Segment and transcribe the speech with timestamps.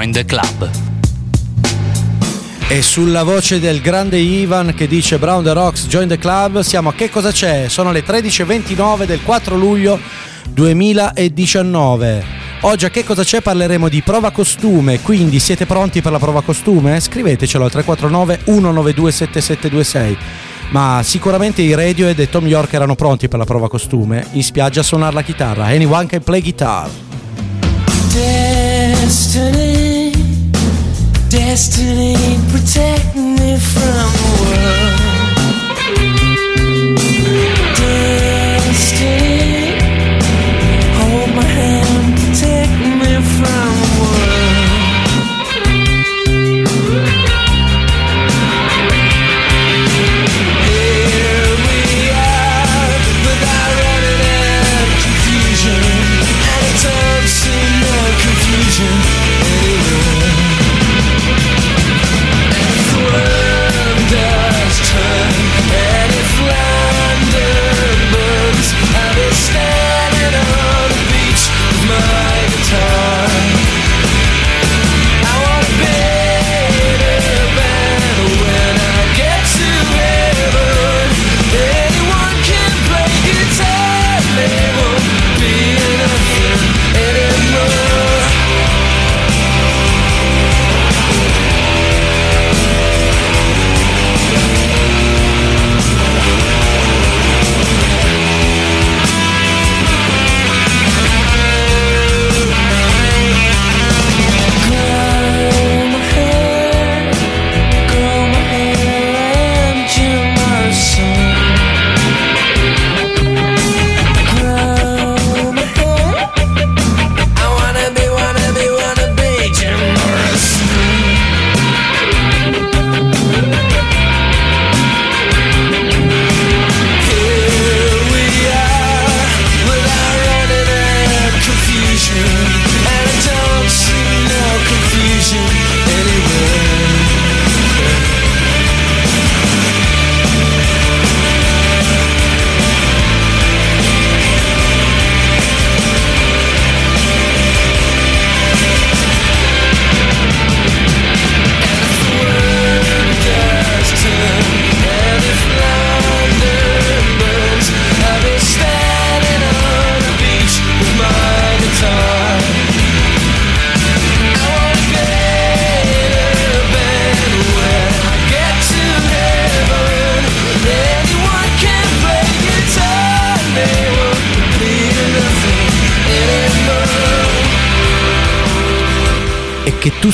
[0.00, 0.70] Join the Club.
[2.68, 6.88] E sulla voce del grande Ivan che dice Brown the Rocks, join the club, siamo
[6.88, 7.68] a Che cosa c'è?
[7.68, 10.00] Sono le 13.29 del 4 luglio
[10.48, 12.24] 2019.
[12.60, 16.40] Oggi a Che cosa c'è parleremo di prova costume, quindi siete pronti per la prova
[16.40, 16.98] costume?
[16.98, 20.16] Scrivetecelo al 349 192 7726.
[20.70, 24.80] Ma sicuramente i Radiohead e Tom York erano pronti per la prova costume, in spiaggia
[24.80, 25.66] a suonare la chitarra.
[25.66, 26.88] Anyone can play guitar.
[28.12, 29.79] Destiny,
[31.50, 32.14] destiny,
[32.52, 35.09] protect me from the world.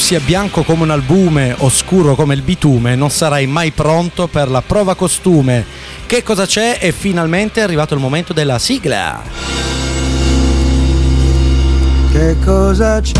[0.06, 4.48] Sia bianco come un albume o scuro come il bitume, non sarai mai pronto per
[4.48, 5.66] la prova costume.
[6.06, 6.78] Che cosa c'è?
[6.80, 9.20] E finalmente è arrivato il momento della sigla.
[12.12, 13.10] Che cosa c'è?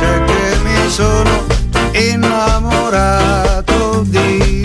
[0.00, 1.46] C'è che mi sono
[1.92, 2.42] innamorato
[4.04, 4.61] di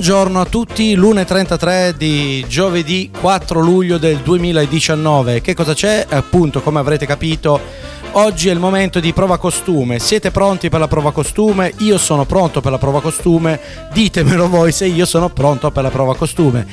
[0.00, 5.42] Buongiorno a tutti, l'1.33 di giovedì 4 luglio del 2019.
[5.42, 6.06] Che cosa c'è?
[6.08, 7.60] Appunto, come avrete capito,
[8.12, 9.98] oggi è il momento di prova costume.
[9.98, 11.74] Siete pronti per la prova costume?
[11.80, 13.60] Io sono pronto per la prova costume.
[13.92, 16.66] Ditemelo voi se io sono pronto per la prova costume.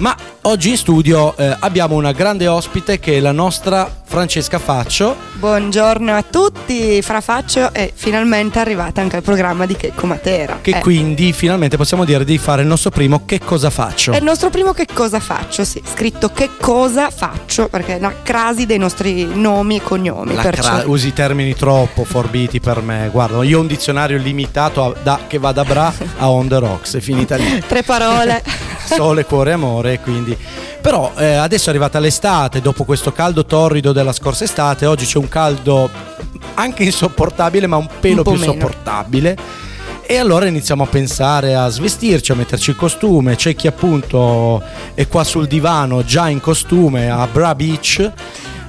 [0.00, 5.16] Ma oggi in studio eh, abbiamo una grande ospite che è la nostra Francesca Faccio.
[5.32, 10.60] Buongiorno a tutti, Fra Faccio è finalmente arrivata anche al programma di Checco Matera.
[10.62, 14.12] Che Eh, quindi finalmente possiamo dire di fare il nostro primo Che cosa faccio?
[14.12, 18.14] È il nostro primo Che cosa faccio, sì, scritto Che cosa faccio, perché è una
[18.22, 20.32] crasi dei nostri nomi e cognomi.
[20.36, 23.08] Cra- usi termini troppo forbiti per me.
[23.10, 26.58] Guarda, io ho un dizionario limitato a- da- che va da Bra a On the
[26.60, 27.62] Rocks, è finita lì.
[27.66, 28.44] Tre parole.
[28.84, 30.36] Sole, cuore, amore, quindi.
[30.84, 35.18] Però eh, adesso è arrivata l'estate, dopo questo caldo torrido della scorsa estate, oggi c'è
[35.18, 35.88] un caldo
[36.54, 38.52] anche insopportabile, ma un pelo Un più meno.
[38.52, 39.36] sopportabile.
[40.06, 43.36] E allora iniziamo a pensare a svestirci, a metterci il costume.
[43.36, 44.62] C'è chi appunto
[44.92, 48.00] è qua sul divano già in costume a Bra Beach.
[48.00, 48.12] e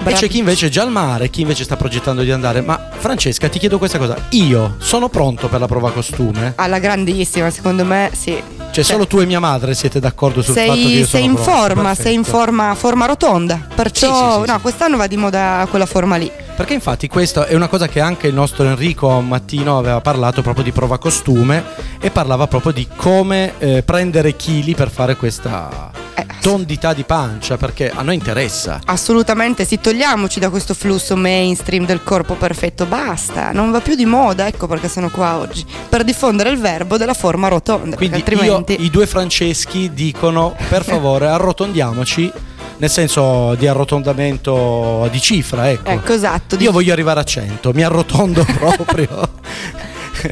[0.02, 2.62] Bra c'è chi invece è già al mare, chi invece sta progettando di andare.
[2.62, 4.16] Ma Francesca, ti chiedo questa cosa.
[4.30, 6.54] Io sono pronto per la prova costume?
[6.56, 8.42] Alla grandissima, secondo me, sì.
[8.76, 11.34] Cioè, solo tu e mia madre siete d'accordo sul fatto che sei, io sei in
[11.36, 11.50] pronto.
[11.50, 12.38] forma, sei in Perfetto.
[12.38, 13.66] forma, forma rotonda.
[13.74, 16.30] Perciò, Sì, sì, sì, no, quest'anno va di moda quella forma lì.
[16.58, 20.42] Perché infatti questa è una cosa che anche il nostro Enrico un mattino aveva parlato
[20.42, 21.64] proprio di prova costume
[22.02, 27.58] e parlava proprio di come eh, prendere chili per fare questa Eh, tondità di pancia,
[27.58, 28.80] perché a noi interessa.
[28.86, 34.06] Assolutamente, sì, togliamoci da questo flusso mainstream del corpo perfetto, basta, non va più di
[34.06, 38.48] moda, ecco perché sono qua oggi, per diffondere il verbo della forma rotonda, Quindi altrimenti...
[38.50, 42.32] io- i due Franceschi dicono per favore arrotondiamoci,
[42.78, 45.90] nel senso di arrotondamento di cifra, ecco.
[45.90, 46.56] Ecco, esatto.
[46.58, 49.30] Io voglio arrivare a 100, mi arrotondo proprio.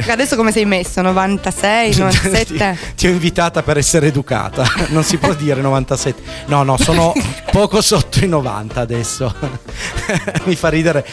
[0.08, 1.02] Adesso come sei messo?
[1.02, 2.78] 96, 97?
[2.88, 6.22] ti, ti ho invitata per essere educata, non si può dire 97.
[6.48, 7.14] No, no, sono
[7.52, 9.34] poco sotto i 90 adesso.
[10.46, 11.06] Mi fa ridere.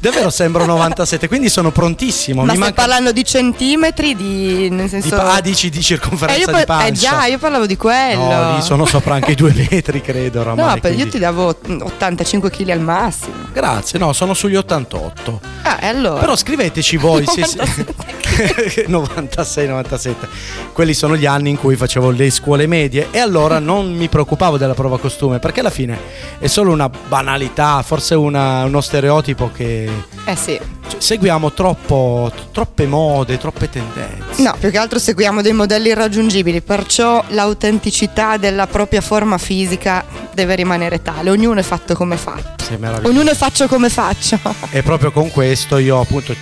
[0.00, 2.42] Davvero sembro 97, quindi sono prontissimo.
[2.44, 4.68] Ma Mi stai manca parlando di centimetri, di...
[4.70, 5.16] nel di senso...
[5.16, 6.86] pa- ah, dici di Eh, circonferenza io di par- pancia.
[6.86, 8.22] eh già, io parlavo di quello.
[8.24, 10.44] No, lì sono sopra anche i due metri, credo.
[10.44, 13.34] No, Oramai, io quindi- ti davo 85 kg al massimo.
[13.52, 15.40] Grazie, no, sono sugli 88.
[15.62, 16.20] Ah, e allora?
[16.20, 20.28] Però scriveteci voi se 96, 97.
[20.72, 24.56] Quelli sono gli anni in cui facevo le scuole medie e allora non mi preoccupavo
[24.56, 25.98] della prova costume perché alla fine
[26.38, 29.87] è solo una banalità, forse una- uno stereotipo che
[30.24, 30.60] Eh sì.
[30.88, 34.42] cioè, seguiamo troppo, troppe mode, troppe tendenze.
[34.42, 40.04] No, più che altro seguiamo dei modelli irraggiungibili, perciò l'autenticità della propria forma fisica
[40.34, 41.30] deve rimanere tale.
[41.30, 42.64] Ognuno è fatto come fatto.
[43.08, 44.38] Ognuno è faccio come faccio.
[44.70, 46.34] E proprio con questo io appunto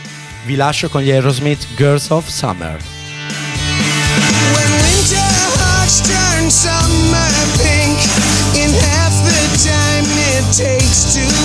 [0.44, 2.76] vi lascio con gli Aerosmith Girls of Summer.
[4.52, 5.18] When winter
[5.58, 7.98] hearts turn summer pink
[8.54, 11.35] In half the time it takes to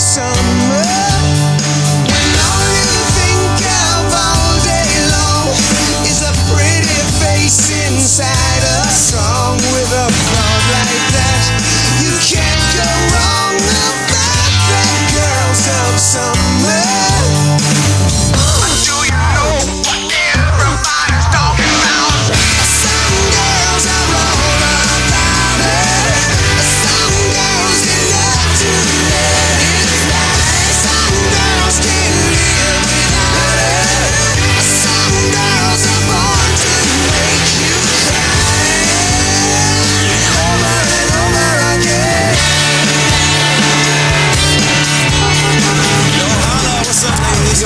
[0.00, 0.89] summer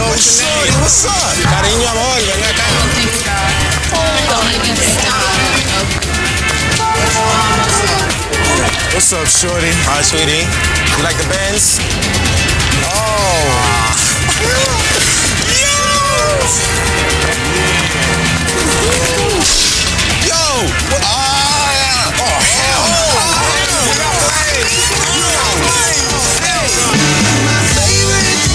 [0.03, 1.25] what's up?
[8.95, 9.71] What's up, shorty?
[9.87, 10.47] Hi, sweetie.
[10.97, 11.79] You like the bands?
[12.83, 13.45] Oh.
[14.43, 15.79] Yo!
[20.27, 20.43] Yo!
[21.03, 22.19] Ah!
[22.19, 22.83] Oh, hell!
[22.87, 23.39] Oh,
[26.43, 26.75] hell!
[27.47, 28.54] My favorite!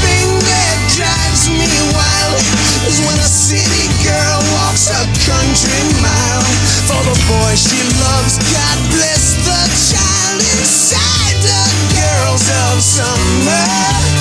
[3.50, 6.46] City girl walks a country mile
[6.86, 8.38] for the boy she loves.
[8.54, 11.64] God bless the child inside the
[11.98, 14.19] girls of summer.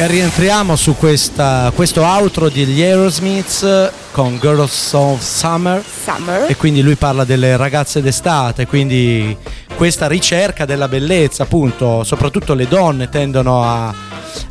[0.00, 6.46] E rientriamo su questa, questo outro degli Aerosmiths con Girls of Summer Summer.
[6.48, 9.36] e quindi lui parla delle ragazze d'estate, quindi
[9.76, 13.92] questa ricerca della bellezza, appunto, soprattutto le donne tendono a,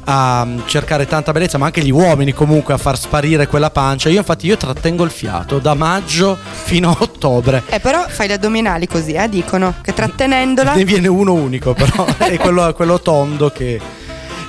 [0.03, 4.10] a cercare tanta bellezza, ma anche gli uomini comunque a far sparire quella pancia.
[4.10, 7.63] Io infatti io trattengo il fiato da maggio fino a ottobre.
[7.70, 10.75] Eh, però fai gli addominali così, eh, dicono che trattenendola.
[10.75, 13.98] Ne viene uno unico, però è quello, quello tondo che.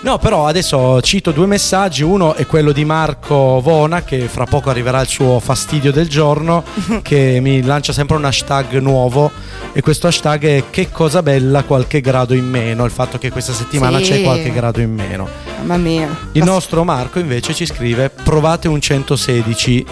[0.03, 2.03] No, però adesso cito due messaggi.
[2.03, 6.65] Uno è quello di Marco Vona, che fra poco arriverà il suo fastidio del giorno,
[7.03, 9.31] che mi lancia sempre un hashtag nuovo.
[9.73, 12.87] E questo hashtag è che cosa bella qualche grado in meno.
[12.87, 14.05] Il fatto che questa settimana Sì.
[14.05, 15.29] c'è qualche grado in meno.
[15.59, 16.17] Mamma mia.
[16.33, 19.85] Il nostro Marco invece ci scrive: provate un 116.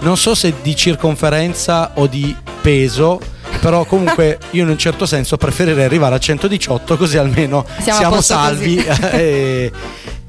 [0.00, 3.18] Non so se di circonferenza o di peso.
[3.64, 8.20] Però comunque io in un certo senso preferirei arrivare a 118 così almeno Siamo siamo,
[8.20, 8.76] salvi
[9.10, 9.72] e,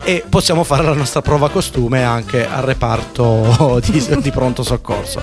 [0.02, 5.22] e possiamo fare la nostra prova costume anche al reparto di, di pronto soccorso.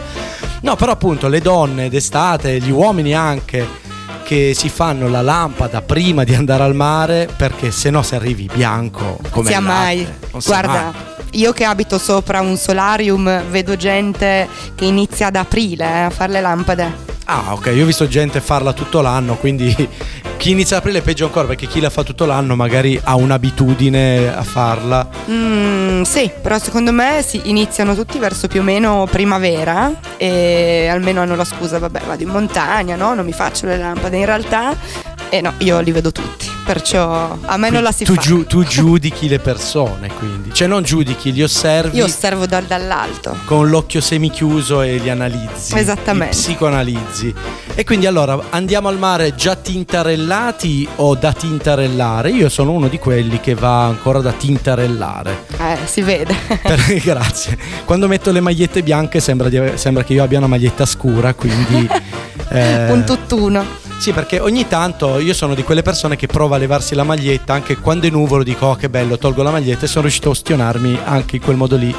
[0.61, 3.67] No, però appunto le donne d'estate, gli uomini anche
[4.25, 8.47] che si fanno la lampada prima di andare al mare perché se no se arrivi
[8.53, 10.07] bianco come sia mai.
[10.45, 10.93] Guarda, mai.
[11.31, 16.33] io che abito sopra un solarium vedo gente che inizia ad aprile eh, a fare
[16.33, 17.12] le lampade.
[17.35, 19.75] Ah, ok, io ho visto gente farla tutto l'anno, quindi
[20.37, 23.15] chi inizia ad aprile è peggio ancora perché chi la fa tutto l'anno magari ha
[23.15, 25.09] un'abitudine a farla.
[25.31, 31.23] Mm, sì, però secondo me si iniziano tutti verso più o meno primavera e almeno
[31.23, 33.15] hanno la scusa, vabbè, vado in montagna, no?
[33.15, 34.19] Non mi faccio le lampade.
[34.19, 34.77] In realtà,
[35.35, 38.21] eh no, io li vedo tutti, perciò a me non la si tu, fa.
[38.21, 40.53] giu- tu giudichi le persone, quindi.
[40.53, 43.35] Cioè non giudichi, li osservi Io osservo dal- dall'alto.
[43.47, 45.75] con l'occhio semichiuso e li analizzi.
[45.79, 46.35] Esattamente.
[46.37, 47.35] Li psicoanalizzi.
[47.75, 52.31] E quindi allora andiamo al mare già tintarellati o da tintarellare?
[52.31, 55.45] Io sono uno di quelli che va ancora da tintarellare.
[55.59, 56.35] Eh, si vede.
[56.63, 57.57] Per- grazie.
[57.87, 61.89] Quando metto le magliette bianche sembra, di sembra che io abbia una maglietta scura, quindi...
[62.51, 63.81] eh, Un tutt'uno.
[64.03, 67.53] Sì, perché ogni tanto io sono di quelle persone che prova a levarsi la maglietta,
[67.53, 70.33] anche quando è nuvolo dico oh che bello, tolgo la maglietta e sono riuscito a
[70.33, 71.95] ostionarmi anche in quel modo lì.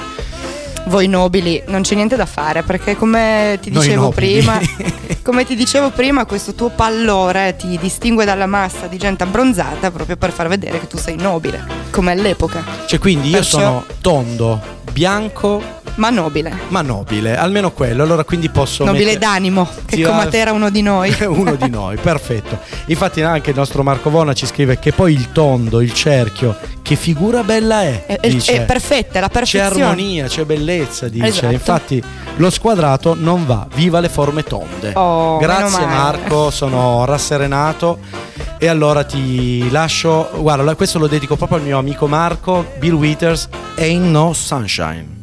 [0.88, 4.60] Voi nobili, non c'è niente da fare perché come ti dicevo prima,
[5.24, 10.17] come ti dicevo prima, questo tuo pallore ti distingue dalla massa di gente abbronzata proprio
[10.17, 14.60] per far vedere che tu sei nobile, come all'epoca, Cioè quindi io Perciò- sono tondo,
[14.91, 16.53] bianco, ma nobile.
[16.69, 18.83] ma nobile, almeno quello, allora quindi posso...
[18.83, 21.15] Nobile mettere- d'animo, che Tira- come te era uno di noi.
[21.27, 22.59] uno di noi, perfetto.
[22.88, 26.95] Infatti anche il nostro Marco Vona ci scrive che poi il tondo, il cerchio, che
[26.95, 28.05] figura bella è.
[28.05, 28.53] È, dice.
[28.53, 29.83] è perfetta, è la C'è perfezione.
[29.83, 31.25] armonia, c'è bellezza, dice.
[31.27, 31.53] Esatto.
[31.53, 32.03] Infatti
[32.38, 34.91] lo squadrato non va, viva le forme tonde.
[34.95, 35.85] Oh, Grazie.
[35.85, 38.00] Marco, sono rasserenato.
[38.57, 43.50] E allora ti lascio, guarda, questo lo dedico proprio al mio amico Marco, Bill Withers,
[43.77, 45.23] Ain't No Sunshine.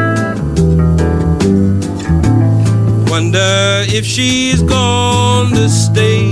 [3.11, 6.29] Wonder if she's gone to stay.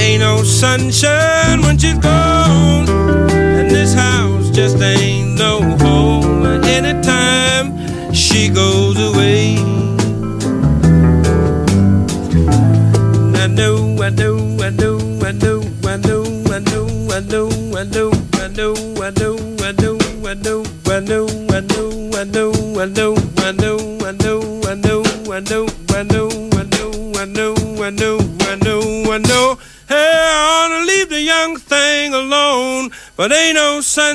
[0.00, 1.33] Ain't no sunshine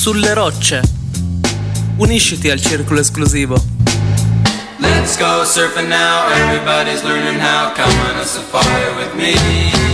[0.00, 0.80] Sulle rocce.
[1.96, 3.62] Unisciti al circolo esclusivo.
[4.78, 6.26] Let's go surfing now.
[6.32, 7.74] Everybody's learning how.
[7.74, 9.89] Come on a safari with me.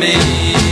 [0.00, 0.69] Me.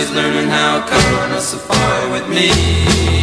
[0.00, 0.86] Everybody's learning how.
[0.88, 3.19] Come on a safari with me.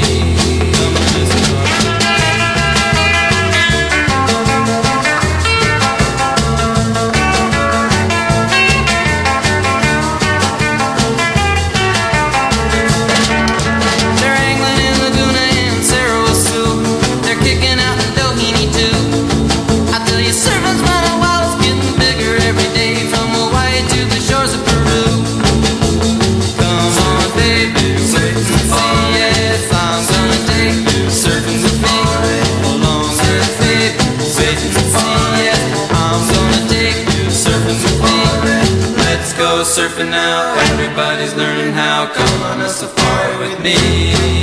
[42.13, 44.36] Come on a safari with me.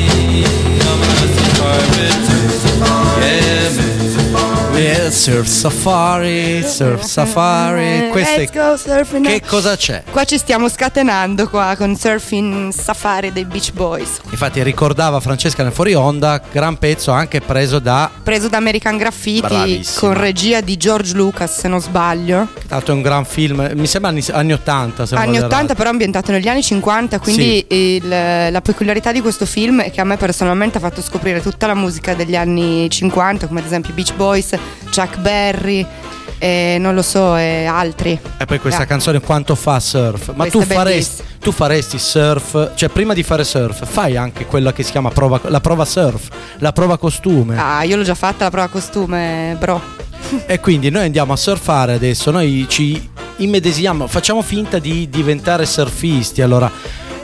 [4.85, 8.11] Yeah, surf safari, surf safari.
[8.11, 9.27] Queste Let's go surfing.
[9.27, 10.03] che cosa c'è?
[10.11, 14.18] Qua ci stiamo scatenando qua con Surfing Safari dei Beach Boys.
[14.29, 19.40] Infatti ricordava Francesca nel fuori onda, gran pezzo anche preso da Preso da American Graffiti
[19.40, 20.01] Bravissima.
[20.01, 22.49] con regia di George Lucas, se non sbaglio.
[22.68, 25.07] L'altro è un gran film, mi sembra anni, anni 80.
[25.07, 25.75] se Anni vado 80 errato.
[25.77, 30.05] però ambientato negli anni 50, quindi il- la peculiarità di questo film è che a
[30.05, 33.94] me personalmente ha fatto scoprire tutta la musica degli anni 50, come ad esempio i
[33.94, 34.55] Beach Boys,
[34.95, 35.87] Chuck Berry,
[36.39, 38.19] e non lo so, e altri.
[38.39, 38.87] E poi questa Ah.
[38.87, 40.33] canzone quanto fa surf?
[40.35, 44.83] Ma tu faresti, tu faresti surf, cioè prima di fare surf, fai anche quella che
[44.83, 47.57] si chiama prova, la prova surf, la prova costume.
[47.59, 49.81] Ah, io l'ho già fatta la prova costume, bro.
[50.47, 56.41] E quindi noi andiamo a surfare adesso, noi ci immedesiamo, facciamo finta di diventare surfisti.
[56.41, 56.71] Allora,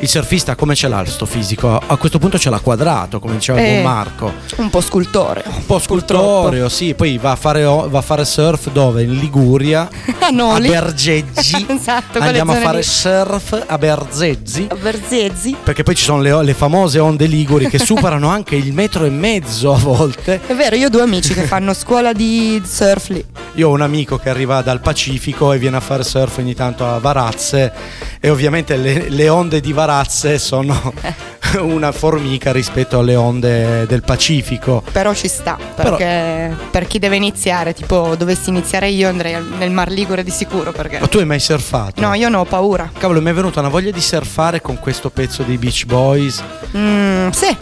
[0.01, 1.77] il surfista come ce l'ha sto fisico?
[1.87, 3.83] A questo punto ce l'ha quadrato, come diceva Eh.
[3.83, 4.33] Marco.
[4.57, 5.43] Un po' scultore.
[5.47, 9.03] Un po' scultoreo, sì, poi va a fare, va a fare surf dove?
[9.03, 9.89] In Liguria,
[10.21, 11.67] Ah, no, a lì- Bergeggi.
[11.81, 12.83] Esatto, Andiamo a fare lì.
[12.83, 14.67] surf a Berzezzi.
[14.71, 15.57] A Berzezzi.
[15.63, 19.11] Perché poi ci sono le, le famose onde liguri che superano anche il metro e
[19.11, 20.41] mezzo a volte.
[20.47, 23.23] È vero, io ho due amici che fanno scuola di surf lì.
[23.55, 26.87] Io ho un amico che arriva dal Pacifico e viene a fare surf ogni tanto
[26.87, 27.73] a Varazze
[28.21, 29.89] e ovviamente le, le onde di Varazze
[30.38, 30.92] sono
[31.61, 34.83] una formica rispetto alle onde del Pacifico.
[34.92, 39.70] Però ci sta, Però- perché per chi deve iniziare, tipo dovessi iniziare io andrei nel
[39.70, 41.00] Mar Ligure di sicuro perché...
[41.00, 42.00] Ma tu hai mai surfato?
[42.00, 42.90] No, io ne ho paura.
[42.96, 46.42] Cavolo, mi è venuta una voglia di surfare con questo pezzo dei Beach Boys.
[46.76, 47.57] Mm, sì.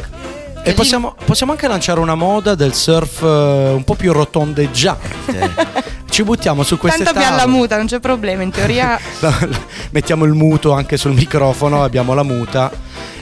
[0.64, 5.96] E possiamo, possiamo anche lanciare una moda del surf eh, un po' più rotondeggiante.
[6.10, 8.98] Ci buttiamo su queste Tanto abbiamo la muta, non c'è problema, in teoria...
[9.90, 12.70] Mettiamo il muto anche sul microfono, abbiamo la muta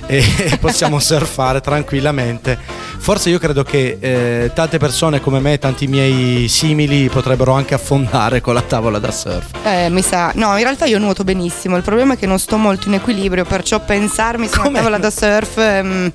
[0.07, 0.25] e
[0.61, 2.59] possiamo surfare tranquillamente.
[2.99, 8.41] Forse io credo che eh, tante persone come me, tanti miei simili, potrebbero anche affondare
[8.41, 9.47] con la tavola da surf.
[9.65, 10.33] Eh, mi sa...
[10.35, 13.45] No, in realtà io nuoto benissimo, il problema è che non sto molto in equilibrio,
[13.45, 14.77] perciò pensarmi su una Com'è?
[14.79, 15.83] tavola da surf...
[15.83, 16.07] mm,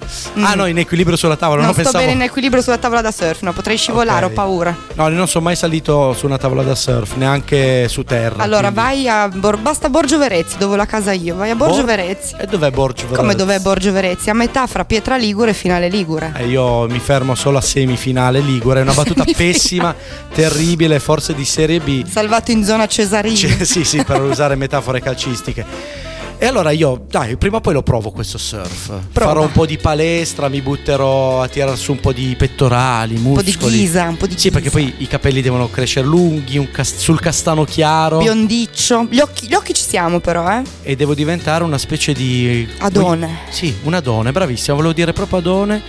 [0.43, 2.03] Ah no, in equilibrio sulla tavola, non non, sto pensavo...
[2.03, 4.31] bene in equilibrio sulla tavola da surf, no, potrei scivolare, Ok.
[4.31, 4.75] ho paura.
[4.95, 8.43] No, non sono mai salito su una tavola da surf, neanche su terra.
[8.43, 11.35] Allora, quindi- vai a Bor- basta Borgio Verezzi, dove ho la casa io.
[11.37, 12.35] Vai a Borgio Bor- Verezzi.
[12.37, 13.37] E dov'è Borgio Come Verezzi?
[13.37, 14.29] dov'è Borgio Verezzi?
[14.29, 16.33] A metà fra Pietra Ligure e Finale Ligure.
[16.37, 19.95] Eh, io mi fermo solo a semifinale Ligure, è una battuta pessima,
[20.33, 22.05] terribile, forse di Serie B.
[22.07, 23.35] Salvato in zona Cesarini.
[23.35, 25.99] Cioè, sì, sì, per usare metafore calcistiche.
[26.43, 28.87] E allora io, dai, prima o poi lo provo questo surf.
[29.13, 29.29] Prova.
[29.31, 33.33] Farò un po' di palestra, mi butterò a tirare su un po' di pettorali, un
[33.33, 33.77] po' di muscoli.
[33.77, 34.51] ghisa, un po' di Sì, ghisa.
[34.53, 38.17] perché poi i capelli devono crescere lunghi, un cas- sul castano chiaro.
[38.17, 39.05] Biondiccio.
[39.11, 40.63] Gli occhi, gli occhi ci siamo però, eh.
[40.81, 43.41] e devo diventare una specie di Adone.
[43.51, 45.81] Sì, un adone, bravissima, volevo dire proprio adone.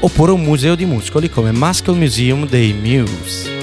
[0.00, 3.58] Oppure un museo di muscoli come Muscle Museum dei Muse.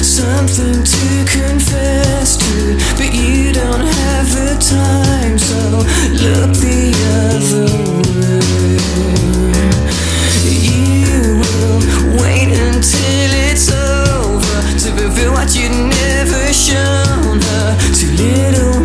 [0.00, 7.68] Something to confess to, but you don't have the time, so look the other
[8.18, 8.78] way.
[10.50, 11.80] You will
[12.20, 17.76] wait until it's over to fulfill what you'd never shown her.
[17.94, 18.77] Too little,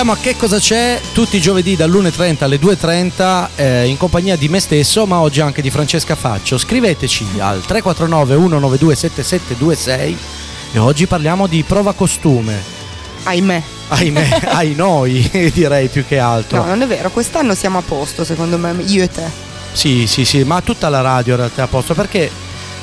[0.00, 4.48] Rientriamo a Che cosa c'è tutti i giovedì dall'1.30 alle 2.30 eh, in compagnia di
[4.48, 6.56] me stesso, ma oggi anche di Francesca Faccio.
[6.56, 10.18] Scriveteci al 349 192 7726
[10.72, 12.62] e oggi parliamo di prova costume.
[13.24, 13.62] Ahimè.
[13.88, 16.62] Ahimè, ai noi direi più che altro.
[16.62, 19.24] No, non è vero, quest'anno siamo a posto, secondo me, io e te.
[19.72, 22.30] Sì, sì, sì, ma tutta la radio in realtà è a posto perché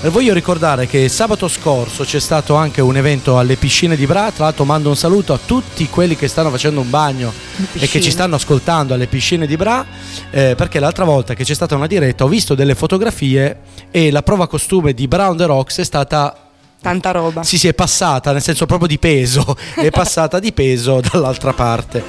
[0.10, 4.46] voglio ricordare che sabato scorso c'è stato anche un evento alle piscine di Bra, tra
[4.46, 7.34] l'altro mando un saluto a tutti quelli che stanno facendo un bagno
[7.74, 9.86] e che ci stanno ascoltando alle piscine di Bra,
[10.30, 13.58] eh, perché l'altra volta che c'è stata una diretta ho visto delle fotografie
[13.90, 16.48] e la prova costume di Brown the Rocks è stata
[16.80, 17.42] Tanta roba.
[17.44, 22.04] sì, sì, è passata, nel senso proprio di peso, è passata di peso dall'altra parte.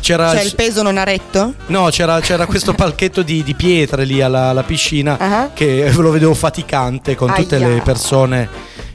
[0.00, 1.54] C'era Cioè il peso non ha retto?
[1.66, 5.50] No, c'era, c'era questo palchetto di, di pietre lì alla, alla piscina Ah.
[5.54, 7.68] che lo vedevo faticante con tutte Aia.
[7.68, 8.48] le persone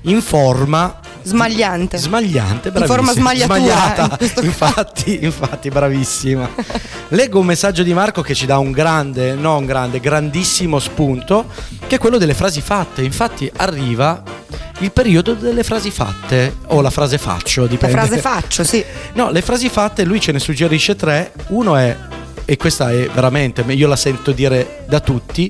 [0.04, 1.00] in forma.
[1.26, 1.98] Smagliante.
[1.98, 2.86] Smagliante, In bravissima.
[2.86, 6.50] forma smagliatura, Smagliata, in infatti, infatti, bravissima.
[7.10, 11.46] Leggo un messaggio di Marco che ci dà un grande, no un grande, grandissimo spunto,
[11.88, 13.02] che è quello delle frasi fatte.
[13.02, 14.22] Infatti arriva
[14.80, 17.96] il periodo delle frasi fatte, o la frase faccio, La dipende.
[17.98, 18.84] frase faccio, sì.
[19.14, 21.32] No, le frasi fatte lui ce ne suggerisce tre.
[21.48, 21.96] Uno è,
[22.46, 25.50] e questa è veramente, io la sento dire da tutti,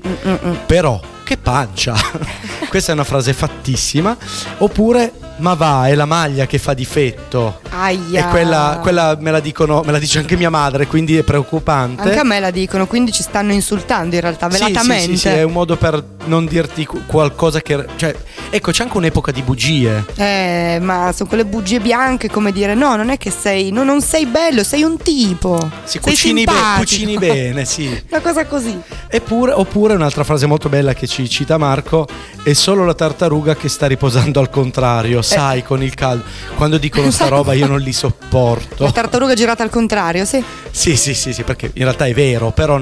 [0.64, 1.94] però che pancia.
[2.70, 4.16] questa è una frase fattissima.
[4.58, 7.60] Oppure, ma va, è la maglia che fa difetto.
[7.70, 8.26] Aia.
[8.26, 12.02] E quella, quella me la dicono, me la dice anche mia madre, quindi è preoccupante.
[12.02, 15.04] Anche a me la dicono, quindi ci stanno insultando in realtà, Sì, velatamente.
[15.06, 17.84] Sì, sì, sì, è un modo per non dirti qu- qualcosa che.
[17.96, 18.14] Cioè,
[18.50, 20.04] ecco, c'è anche un'epoca di bugie.
[20.16, 24.00] Eh, ma sono quelle bugie bianche come dire no, non è che sei, no, non
[24.00, 25.70] sei bello, sei un tipo.
[25.84, 27.86] Si cucini, be- cucini bene, sì.
[28.10, 28.78] Una cosa così.
[29.08, 32.06] Eppure, oppure un'altra frase molto bella che ci cita Marco
[32.42, 36.24] è solo la tartaruga che sta riposando al contrario, sai, con il caldo.
[36.56, 38.84] Quando dicono sta roba io non li sopporto.
[38.84, 40.42] La tartaruga girata al contrario, sì.
[40.70, 42.80] Sì, sì, sì, sì, perché in realtà è vero, però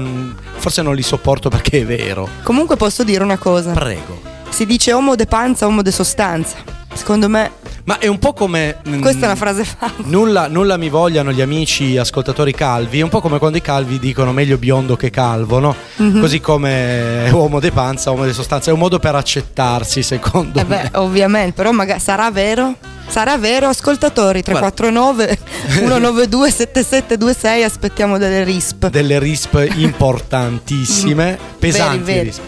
[0.55, 2.27] forse non li sopporto perché è vero.
[2.43, 3.71] Comunque posso dire una cosa.
[3.71, 4.21] Prego.
[4.49, 6.57] Si dice homo de panza, homo de sostanza.
[6.93, 7.51] Secondo me
[7.85, 8.77] Ma è un po' come.
[8.87, 9.93] mm, Questa è una frase fatta.
[10.05, 13.99] Nulla, nulla mi vogliano gli amici ascoltatori calvi, è un po' come quando i calvi
[13.99, 15.75] dicono meglio biondo che calvo, no?
[15.97, 16.19] Mhm.
[16.19, 20.63] Così come uomo di panza, uomo di sostanza, è un modo per accettarsi, secondo Eh
[20.65, 20.89] me.
[20.91, 22.75] beh, ovviamente, però magari sarà vero?
[23.07, 25.37] Sarà vero, ascoltatori 349
[25.75, 28.89] 192 7726, aspettiamo delle risp.
[28.89, 32.23] Delle risp importantissime, pesanti veri.
[32.29, 32.41] risp.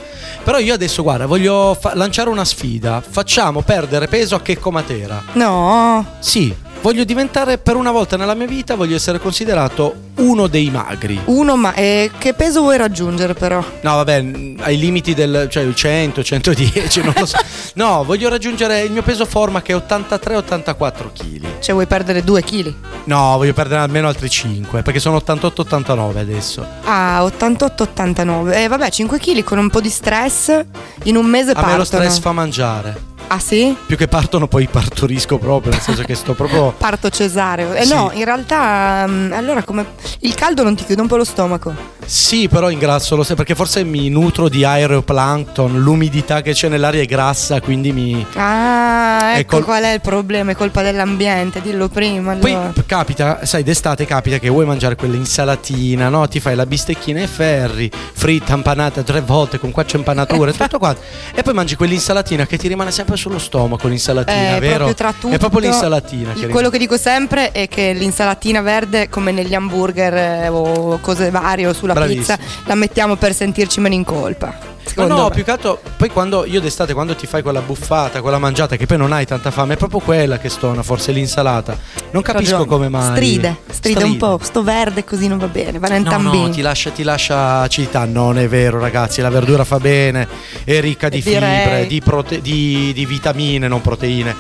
[0.48, 3.02] Però io adesso, guarda, voglio fa- lanciare una sfida.
[3.06, 5.22] Facciamo perdere peso a Checco Matera.
[5.34, 6.56] No, Sì,
[6.88, 11.20] voglio diventare per una volta nella mia vita, voglio essere considerato uno dei magri.
[11.26, 13.62] uno, ma eh, che peso vuoi raggiungere però?
[13.82, 14.26] No, vabbè,
[14.60, 17.36] ai limiti del cioè il 100, 110, non lo so.
[17.76, 21.46] No, voglio raggiungere il mio peso forma che è 83-84 kg.
[21.60, 22.74] Cioè vuoi perdere 2 kg?
[23.04, 26.66] No, voglio perdere almeno altri 5, perché sono 88-89 adesso.
[26.86, 28.54] Ah, 88-89.
[28.54, 30.58] Eh vabbè, 5 kg con un po' di stress
[31.04, 31.78] in un mese A me partono.
[31.80, 33.16] lo stress fa mangiare.
[33.30, 33.76] Ah sì?
[33.86, 36.72] Più che partono, poi partorisco proprio, nel senso che sto proprio.
[36.78, 37.74] Parto cesareo.
[37.74, 37.94] Eh Sì.
[37.94, 39.86] no, in realtà mm, allora come
[40.22, 41.96] il caldo non ti chiude un po' lo stomaco.
[42.06, 47.02] Sì, però ingrasso lo sai, perché forse mi nutro di aeroplankton, l'umidità che c'è nell'aria
[47.02, 48.26] è grassa, quindi mi.
[48.36, 52.34] Ah, ecco col- qual è il problema, è colpa dell'ambiente, dillo prima.
[52.36, 52.70] Poi Allora.
[52.70, 56.26] p- capita, sai, d'estate capita che vuoi mangiare quell'insalatina, no?
[56.30, 61.02] Ti fai la bistecchina ai ferri, fritta, impanata tre volte con quattro impanature, tutto quanto.
[61.36, 64.86] E poi mangi quell'insalatina che ti rimane sempre sullo stomaco, l'insalatina, Eh, vero?
[64.94, 69.54] proprio è proprio l'insalatina che Quello che dico sempre è che l'insalatina verde, come negli
[69.54, 72.38] hamburger eh, o cose varie o sulla Bravissimo.
[72.38, 74.76] pizza, la mettiamo per sentirci meno in colpa.
[74.96, 75.30] Ma no, me.
[75.32, 78.86] più che altro, poi quando io d'estate, quando ti fai quella buffata, quella mangiata, che
[78.86, 81.78] poi non hai tanta fame, è proprio quella che stona, forse l'insalata.
[82.12, 83.16] Non capisco come mai.
[83.16, 84.40] Stride, stride, un po'.
[84.42, 88.06] Sto verde così non va bene, va No, no, ti lascia, ti lascia acidità.
[88.06, 89.22] Non è vero, ragazzi.
[89.22, 90.28] La verdura fa bene,
[90.64, 91.62] è ricca di Direi.
[91.62, 94.36] fibre, di, prote- di- di vitamine, non proteine,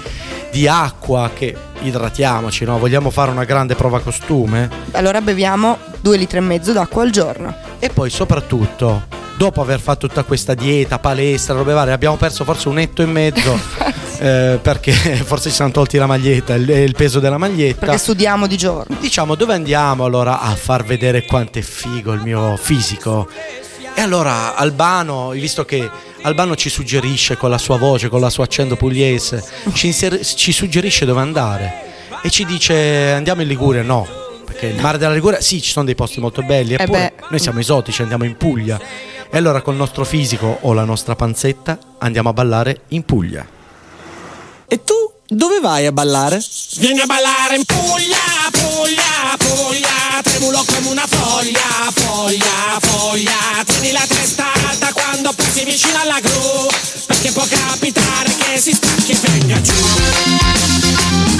[0.51, 1.29] di acqua.
[1.33, 2.77] Che idratiamoci, no?
[2.79, 4.69] Vogliamo fare una grande prova costume?
[4.91, 7.53] Allora beviamo due litri e mezzo d'acqua al giorno.
[7.79, 9.03] E poi, soprattutto,
[9.37, 13.05] dopo aver fatto tutta questa dieta, palestra, robe varie, abbiamo perso forse un etto e
[13.05, 13.59] mezzo.
[14.19, 17.85] eh, perché forse ci siamo tolti la maglietta, il, il peso della maglietta.
[17.85, 18.95] Perché sudiamo di giorno.
[18.99, 23.27] Diciamo dove andiamo allora a far vedere quanto è figo il mio fisico.
[23.95, 25.89] E allora Albano, visto che
[26.21, 30.51] Albano ci suggerisce con la sua voce, con la sua accento pugliese, ci, inser- ci
[30.51, 31.85] suggerisce dove andare
[32.21, 34.07] e ci dice andiamo in Liguria, no.
[34.45, 37.23] Perché il mare della Liguria, sì, ci sono dei posti molto belli, Eh eppure beh.
[37.29, 38.79] noi siamo esotici, andiamo in Puglia.
[39.29, 43.45] E allora col nostro fisico o la nostra panzetta andiamo a ballare in Puglia.
[44.67, 44.93] E tu
[45.27, 46.41] dove vai a ballare?
[46.77, 48.15] Vieni a ballare in Puglia,
[48.51, 53.63] Puglia, Puglia, tremulo come una foglia, foglia, foglia.
[53.65, 56.67] Tieni la testa alta quando passi vicino alla gru,
[57.05, 61.36] perché può capitare che si stacchi e venga giù.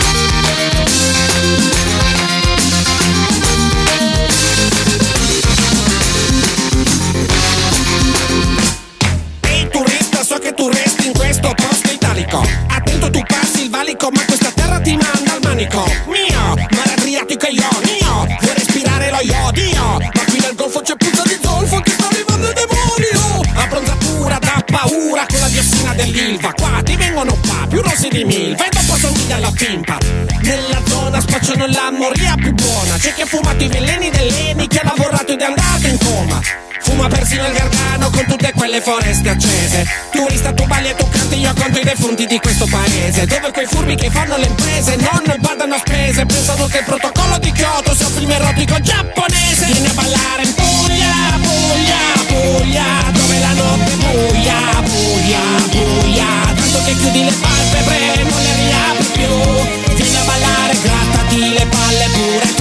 [11.37, 12.43] Questo posto italico.
[12.67, 15.85] Attento tu passi il valico, ma questa terra ti manda al manico.
[16.07, 19.97] Mio, mare Adriatico e io, mio, vuoi respirare lo iodio?
[19.99, 23.41] Ma qui nel golfo c'è puzza di zolfo, ti sta arrivando il demonio.
[23.55, 26.53] Abbronzatura da paura con la diossina dell'ilva.
[26.53, 29.97] Qua ti vengono qua, più rossi di milva e dopo somiglia alla pimpa.
[30.41, 32.97] Nella zona spacciano la moria più buona.
[32.97, 35.76] C'è chi ha fumato i veleni dell'Eni, chi ha lavorato ed è andato
[36.17, 36.41] in coma.
[36.79, 39.85] Fuma persino il gargano con tutte quelle foreste accese.
[40.11, 43.25] Turista, tu balli e tu canti, io conto i defunti di questo paese.
[43.25, 46.25] Dove quei furbi che fanno le imprese non badano a spese.
[46.25, 49.65] Pensano che il protocollo di Kyoto sia un film erotico giapponese.
[49.65, 53.11] Vieni a ballare in Puglia, Puglia, Puglia.
[53.11, 56.25] Dove la notte buia, buia, buia.
[56.55, 59.95] Tanto che chiudi le palpebre, non le riapri più.
[59.95, 62.56] Vieni a ballare, grattati le palle pure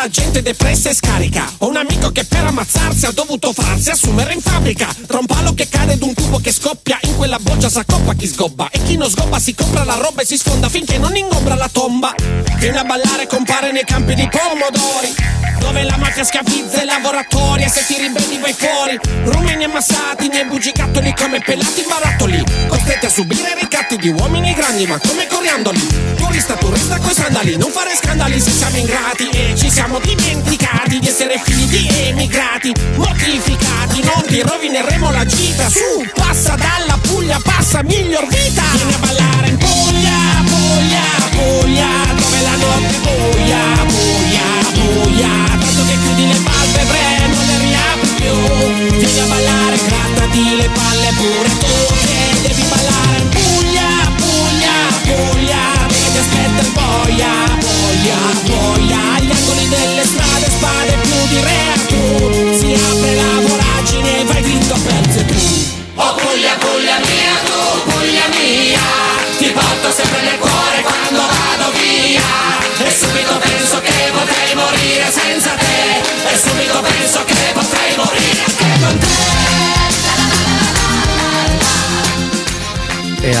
[0.00, 1.44] la gente depressa e scarica.
[1.58, 4.88] Ho un amico che per ammazzarsi ha dovuto farsi assumere in fabbrica.
[5.06, 8.26] Tra un palo che cade ed un tubo che scoppia, in quella boccia s'accoppa chi
[8.26, 8.70] sgobba.
[8.70, 11.68] E chi non sgobba si compra la roba e si sfonda finché non ingombra la
[11.70, 12.14] tomba.
[12.56, 15.14] Viene a ballare, compare nei campi di pomodori.
[15.58, 18.98] Dove la mafia schiavizza i lavoratori e se ti ribelli vai fuori.
[19.24, 22.42] Rumeni ammassati nei bugigattoli come pelati barattoli.
[22.68, 27.70] Costretti a subire ricatti di uomini grandi ma come coriandoli Turista, turista coi sandali Non
[27.70, 34.02] fare scandali se siamo ingrati E ci siamo dimenticati di essere figli di emigrati Mortificati,
[34.02, 35.68] non ti rovineremo la gita.
[35.68, 38.62] Su, passa dalla Puglia, passa miglior vita.
[38.72, 39.49] Vieni a ballare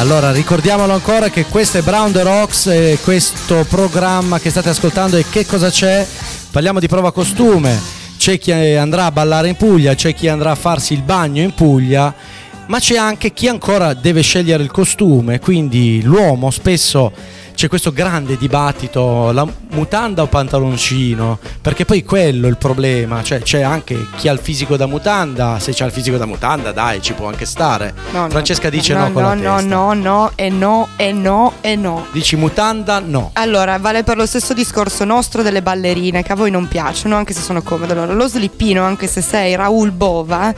[0.00, 5.18] allora ricordiamolo ancora che questo è Brown the Rocks e questo programma che state ascoltando
[5.18, 6.06] e che cosa c'è?
[6.50, 7.78] Parliamo di prova costume,
[8.16, 11.52] c'è chi andrà a ballare in Puglia, c'è chi andrà a farsi il bagno in
[11.52, 12.14] Puglia,
[12.68, 17.12] ma c'è anche chi ancora deve scegliere il costume, quindi l'uomo spesso
[17.54, 23.40] c'è questo grande dibattito, la mutanda o pantaloncino, perché poi quello è il problema, cioè
[23.40, 27.00] c'è anche chi ha il fisico da mutanda, se c'ha il fisico da mutanda dai
[27.02, 27.94] ci può anche stare.
[28.12, 31.52] No, no, Francesca dice no, no, con no, no, no, no, e no, e no,
[31.60, 32.06] e no.
[32.12, 33.00] Dici mutanda?
[33.00, 33.30] No.
[33.34, 37.32] Allora, vale per lo stesso discorso nostro delle ballerine che a voi non piacciono, anche
[37.32, 37.92] se sono comode.
[37.92, 40.52] Allora, lo slippino, anche se sei Raul Bova,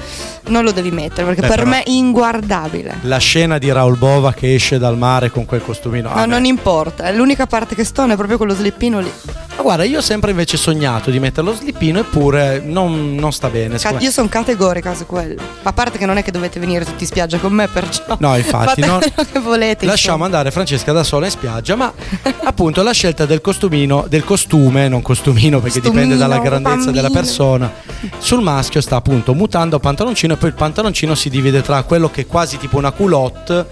[0.49, 2.99] non lo devi mettere perché Beh, per me è inguardabile.
[3.03, 6.09] La scena di Raul Bova che esce dal mare con quel costumino.
[6.09, 9.13] No, ah, non importa, l'unica parte che stona è proprio quello slippino lì.
[9.55, 13.51] Ma guarda, io ho sempre invece sognato di mettere lo slippino eppure non, non sta
[13.51, 13.77] bene.
[13.79, 15.41] Ca- io sono categorica su quello.
[15.63, 18.17] Ma a parte che non è che dovete venire tutti in spiaggia con me, perciò.
[18.19, 18.99] No, infatti, no.
[19.31, 19.85] che volete.
[19.85, 21.93] Lasciamo andare Francesca da sola in spiaggia, ma
[22.45, 27.09] appunto la scelta del costumino, del costume, non costumino perché Costumino, dipende dalla grandezza della
[27.09, 27.21] bambino.
[27.21, 27.73] persona.
[28.19, 32.11] Sul maschio sta appunto mutanda o pantaloncino e poi il pantaloncino si divide tra quello
[32.11, 33.67] che è quasi tipo una culotte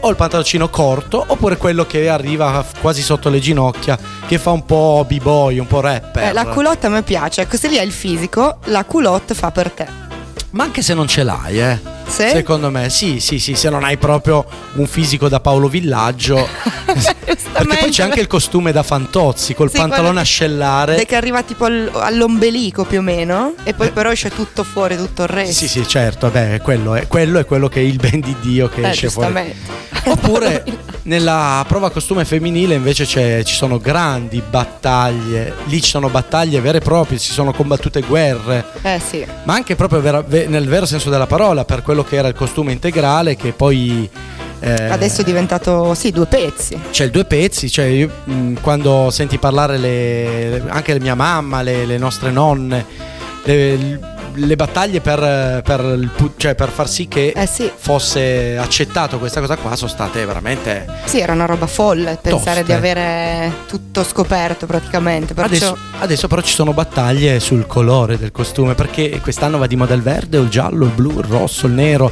[0.00, 4.64] o il pantaloncino corto oppure quello che arriva quasi sotto le ginocchia che fa un
[4.66, 4.73] po'
[5.06, 6.24] b-boy, un po' rapper.
[6.24, 9.70] Eh, la culotte a me piace, se lì hai il fisico, la culotte fa per
[9.70, 10.03] te.
[10.54, 11.78] Ma anche se non ce l'hai, eh.
[12.06, 12.28] Sì?
[12.28, 16.46] Secondo me, sì, sì, sì, se non hai proprio un fisico da Paolo Villaggio.
[16.84, 21.04] perché poi c'è anche il costume da Fantozzi col Sì, pantalone che- ascellare.
[21.04, 25.22] Che arriva tipo al- all'ombelico più o meno, e poi però esce tutto fuori, tutto
[25.22, 25.52] il resto.
[25.54, 28.68] Sì, sì, certo, beh, quello è, quello è quello che è il ben di Dio
[28.68, 29.52] che Eh, esce fuori.
[30.06, 30.64] Oppure
[31.04, 36.78] nella prova costume femminile invece c'è- ci sono grandi battaglie, lì ci sono battaglie vere
[36.78, 39.24] e proprie, si sono combattute guerre, Eh sì.
[39.44, 42.72] ma anche proprio vera- nel vero senso della parola, per quello che era il costume
[42.72, 44.08] integrale che poi...
[44.60, 46.78] eh, Adesso è diventato, sì, due pezzi.
[46.90, 51.62] c'è il due pezzi, cioè io, mh, quando senti parlare le- anche la mia mamma,
[51.62, 52.84] le, le nostre nonne,
[53.44, 53.98] le,
[54.34, 57.70] le battaglie per, per il cioè per far sì che Eh sì.
[57.74, 60.86] fosse accettato questa cosa qua sono state veramente...
[61.04, 62.64] Sì, era una roba folle pensare Toste.
[62.64, 65.34] di avere tutto scoperto praticamente.
[65.34, 69.76] Perciò Adesso, adesso però ci sono battaglie sul colore del costume perché quest'anno va di
[69.76, 72.10] moda il verde o il giallo, il blu, il rosso, il nero.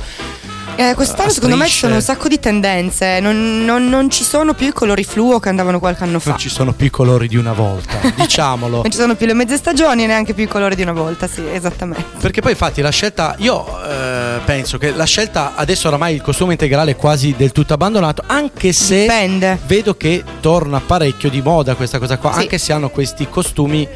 [0.74, 3.20] Eh, quest'anno a secondo me ci sono un sacco di tendenze.
[3.20, 6.30] Non, non- non ci sono più i colori fluo che andavano qualche anno fa.
[6.30, 8.76] Non ci sono più i colori di una volta, diciamolo.
[8.82, 11.28] Non ci sono più le mezze stagioni e neanche più i colori di una volta,
[11.28, 12.04] sì, esattamente.
[12.20, 16.52] Perché poi infatti la scelta, io eh, penso che la scelta adesso oramai il costume
[16.52, 19.58] integrale è quasi del tutto abbandonato, anche se Dipende.
[19.66, 22.40] vedo che torna parecchio di moda questa cosa qua, Sì.
[22.40, 23.86] anche se hanno questi costumi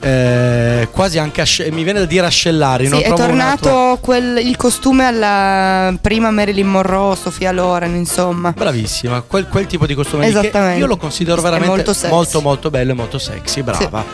[0.00, 2.86] eh, quasi anche, asce- mi viene da dire ascellari.
[2.86, 8.52] Sì, è tornato quel- il costume alla prima Marilyn Monroe, Sofia Loren, insomma.
[8.56, 10.78] Bravissima, quel, quel tipo di costume Esattamente.
[10.78, 14.04] io lo considero veramente molto molto molto bello e molto sexy, brava.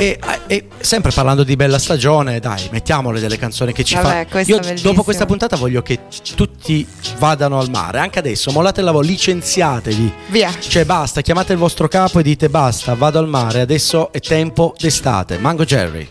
[0.00, 4.26] E, e sempre parlando di bella stagione, dai, mettiamole delle canzoni che ci Vabbè, fa.
[4.26, 6.02] questa Io dopo questa puntata voglio che
[6.36, 6.86] tutti
[7.18, 10.12] vadano al mare, anche adesso, mollate il lavoro, licenziatevi.
[10.28, 10.52] Via.
[10.56, 14.72] Cioè basta, chiamate il vostro capo e dite basta, vado al mare, adesso è tempo
[14.78, 15.38] d'estate.
[15.38, 16.08] Mango Jerry.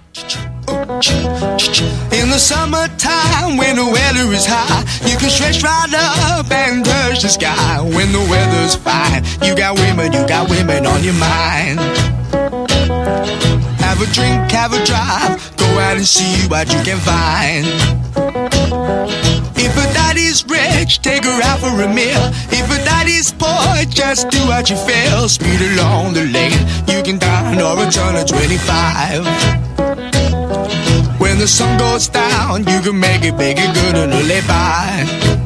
[2.12, 7.22] In the summertime, when the weather is high, you can stretch right up and touch
[7.22, 7.80] the sky.
[7.80, 11.80] When the weather's fine, you got women, you got women on your mind.
[13.88, 17.66] Have a drink, have a drive, go out and see what you can find.
[19.56, 22.20] If a daddy's rich, take her out for a meal.
[22.52, 25.30] If a daddy's poor, just do what you feel.
[25.30, 29.24] Speed along the lane, you can dine or a ton of 25.
[31.22, 35.37] When the sun goes down, you can make it, make it good and live by.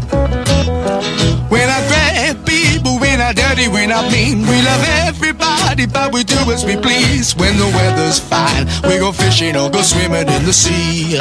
[3.36, 7.36] When I mean we love everybody, but we do as we please.
[7.36, 11.18] When the weather's fine, we go fishing or go swimming in the sea.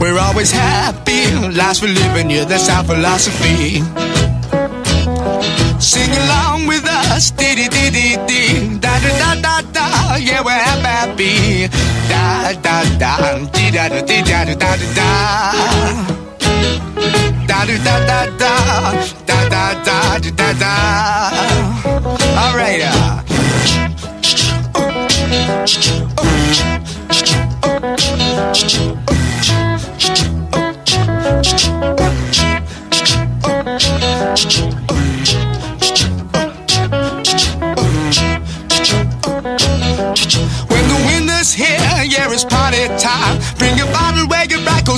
[0.00, 3.80] We're always happy, lives we're living, yeah, that's our philosophy.
[5.80, 10.42] Sing along with us, dee dee dee dee dee, da da da da da, yeah,
[10.44, 11.66] we're happy,
[12.08, 16.29] da da da, dee da da dee da da da da
[17.46, 18.52] Da do da da da
[19.26, 20.72] da da da do da da.
[22.36, 22.82] All right.
[22.82, 23.22] Uh.
[31.82, 32.09] Oh.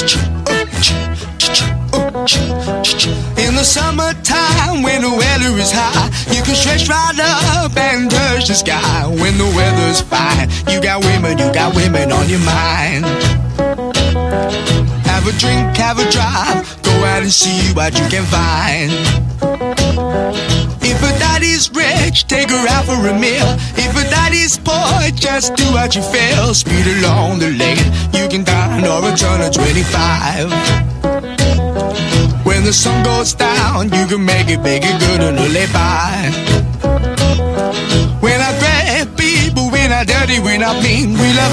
[0.00, 0.04] In
[3.56, 8.54] the summertime, when the weather is high, you can stretch right up and touch the
[8.54, 9.08] sky.
[9.08, 13.06] When the weather's fine, you got women, you got women on your mind.
[15.28, 18.90] A drink, have a drive, go out and see what you can find.
[20.80, 23.44] If a daddy's rich, take her out for a meal.
[23.76, 26.54] If a daddy's poor, just do what you feel.
[26.54, 30.48] Speed along the lane, you can dine or return at 25.
[32.46, 36.32] When the sun goes down, you can make it big and good and live by.
[38.22, 41.12] We're not great people, we're not dirty, we're not mean.
[41.12, 41.52] We love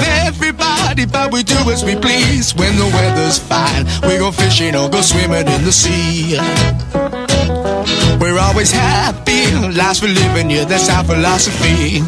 [1.04, 2.54] but we do as we please.
[2.54, 6.38] When the weather's fine, we go fishing or go swimming in the sea.
[8.20, 12.00] We're always happy, lives we're living, yeah, that's our philosophy.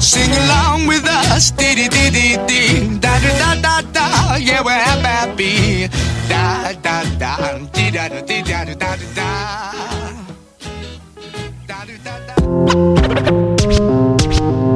[0.00, 4.62] Sing along with us, dee dee dee dee dee, da da da da da, yeah,
[4.64, 5.88] we're happy,
[6.28, 9.26] da da da, dee da da dee da da da da.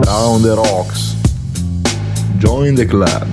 [0.02, 1.09] Down the rocks.
[2.40, 3.28] Join the club.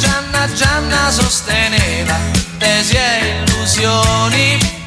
[0.00, 2.16] Gianna, Gianna, sosteneva
[2.56, 4.83] tesi e illusioni.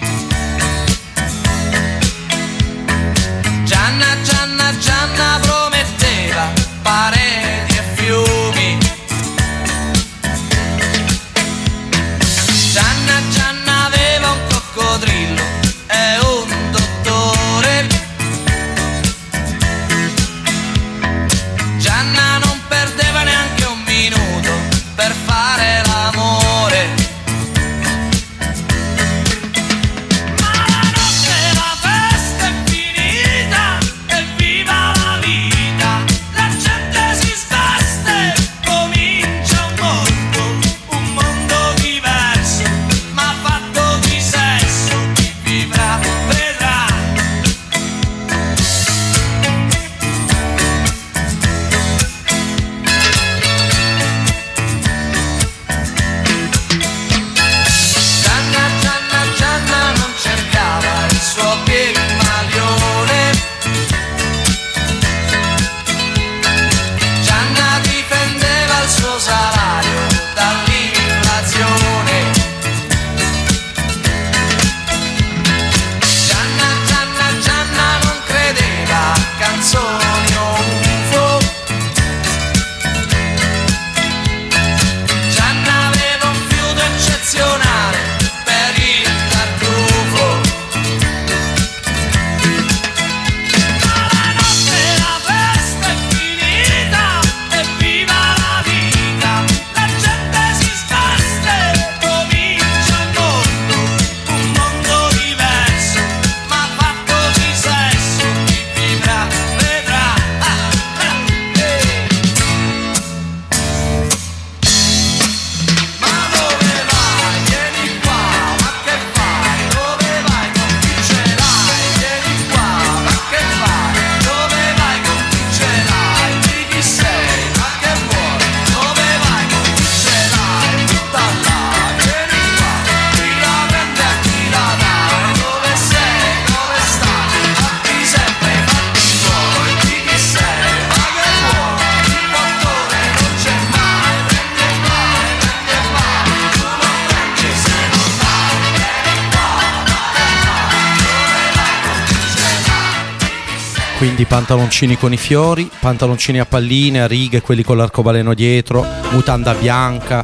[154.48, 160.24] Pantaloncini con i fiori, pantaloncini a palline, a righe, quelli con l'arcobaleno dietro, mutanda bianca,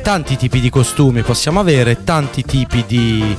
[0.00, 3.36] tanti tipi di costumi possiamo avere, tanti tipi di,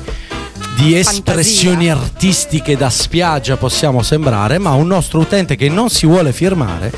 [0.75, 6.33] di espressioni artistiche da spiaggia possiamo sembrare, ma un nostro utente che non si vuole
[6.33, 6.91] firmare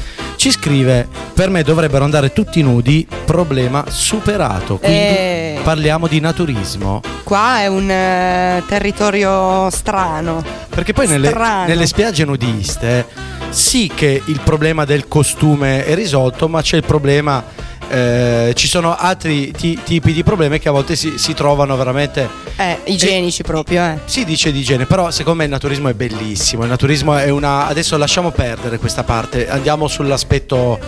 [0.48, 4.78] ci scrive per me dovrebbero andare tutti nudi, problema superato.
[4.78, 5.60] Quindi Eh.
[5.62, 7.02] parliamo di naturismo.
[7.24, 10.42] Qua è un eh, territorio strano.
[10.70, 11.68] Perché poi nelle, Strano.
[11.68, 13.06] nelle spiagge nudiste
[13.50, 17.44] sì che il problema del costume è risolto, ma c'è il problema.
[17.90, 22.28] Eh, ci sono altri ti- tipi di problemi che a volte si, si trovano veramente.
[22.58, 24.00] Eh, igienici proprio, eh.
[24.06, 26.64] Si dice di igiene, però secondo me il naturismo è bellissimo.
[26.64, 27.68] Il naturismo è una.
[27.68, 30.80] Adesso lasciamo perdere questa parte, andiamo sull'aspetto.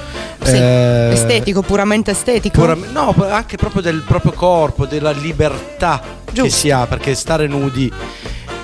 [0.42, 2.60] Sì, eh, estetico, puramente estetico.
[2.60, 6.50] pura- no, anche proprio del proprio corpo, della libertà che Giusto.
[6.50, 7.92] si ha, perché stare nudi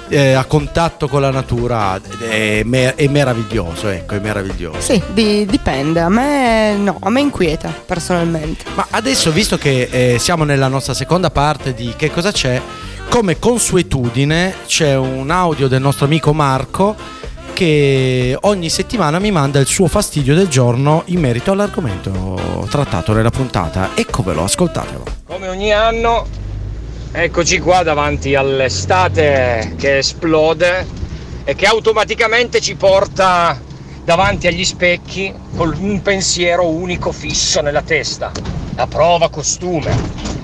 [0.07, 1.99] eh, a contatto con la natura
[2.29, 4.79] è, me- è meraviglioso, ecco, è meraviglioso.
[4.79, 5.99] Sì, di- dipende.
[5.99, 8.65] A me no, a me inquieta personalmente.
[8.75, 12.61] Ma adesso, visto che eh, siamo nella nostra seconda parte di Che cosa c'è,
[13.09, 16.95] come consuetudine c'è un audio del nostro amico Marco
[17.53, 23.29] che ogni settimana mi manda il suo fastidio del giorno in merito all'argomento trattato nella
[23.29, 23.91] puntata.
[23.95, 25.03] Eccovelo, ascoltatelo.
[25.25, 26.27] Come ogni anno,
[27.18, 30.86] eccoci qua davanti all'estate che esplode
[31.45, 33.57] e che automaticamente ci porta
[34.03, 38.32] davanti agli specchi con un pensiero unico fisso nella testa.
[38.76, 39.95] La prova costume.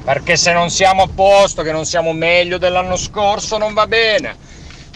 [0.06, 4.36] Perché se non siamo a posto, che non siamo meglio dell'anno scorso, non va bene.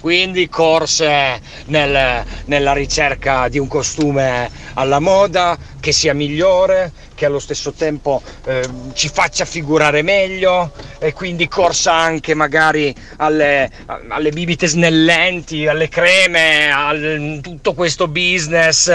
[0.06, 7.39] Quindi corse nel- nella ricerca di un costume alla moda che sia migliore, che allo
[7.39, 13.72] stesso tempo eh, ci faccia figurare meglio e quindi corsa anche magari alle,
[14.10, 16.93] alle bibite snellenti, alle creme, a
[17.41, 18.93] tutto questo business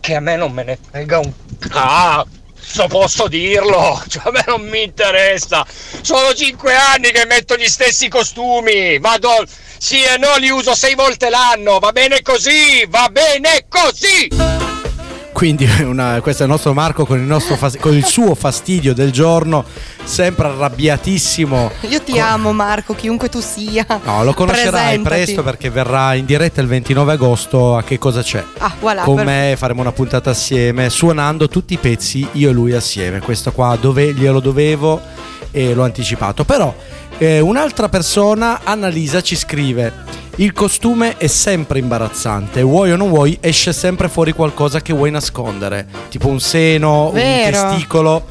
[0.00, 4.68] che a me non me ne frega un cazzo, posso dirlo, cioè a me non
[4.68, 5.66] mi interessa.
[6.02, 9.46] Sono cinque anni che metto gli stessi costumi, vado
[9.82, 14.28] sì e no, li uso sei volte l'anno, va bene così, va bene così!
[15.32, 18.92] Quindi una- questo è il nostro Marco con il, nostro fas- con il suo fastidio
[18.92, 19.64] del giorno,
[20.04, 21.70] sempre arrabbiatissimo.
[21.88, 23.86] Io ti amo Marco, chiunque tu sia.
[24.04, 25.22] No, lo conoscerai Presentati.
[25.22, 28.44] presto perché verrà in diretta il 29 agosto a Che cosa c'è?
[28.58, 29.02] Ah, voilà.
[29.04, 33.20] Con per- me faremo una puntata assieme, suonando tutti i pezzi io e lui assieme.
[33.20, 35.00] Questo qua dove glielo dovevo
[35.52, 36.44] e l'ho anticipato.
[36.44, 36.74] Però
[37.20, 39.92] eh, un'altra persona, Annalisa, ci scrive:
[40.36, 45.10] Il costume è sempre imbarazzante, vuoi o non vuoi, esce sempre fuori qualcosa che vuoi
[45.10, 47.60] nascondere, tipo un seno, Vero.
[47.60, 48.24] un testicolo.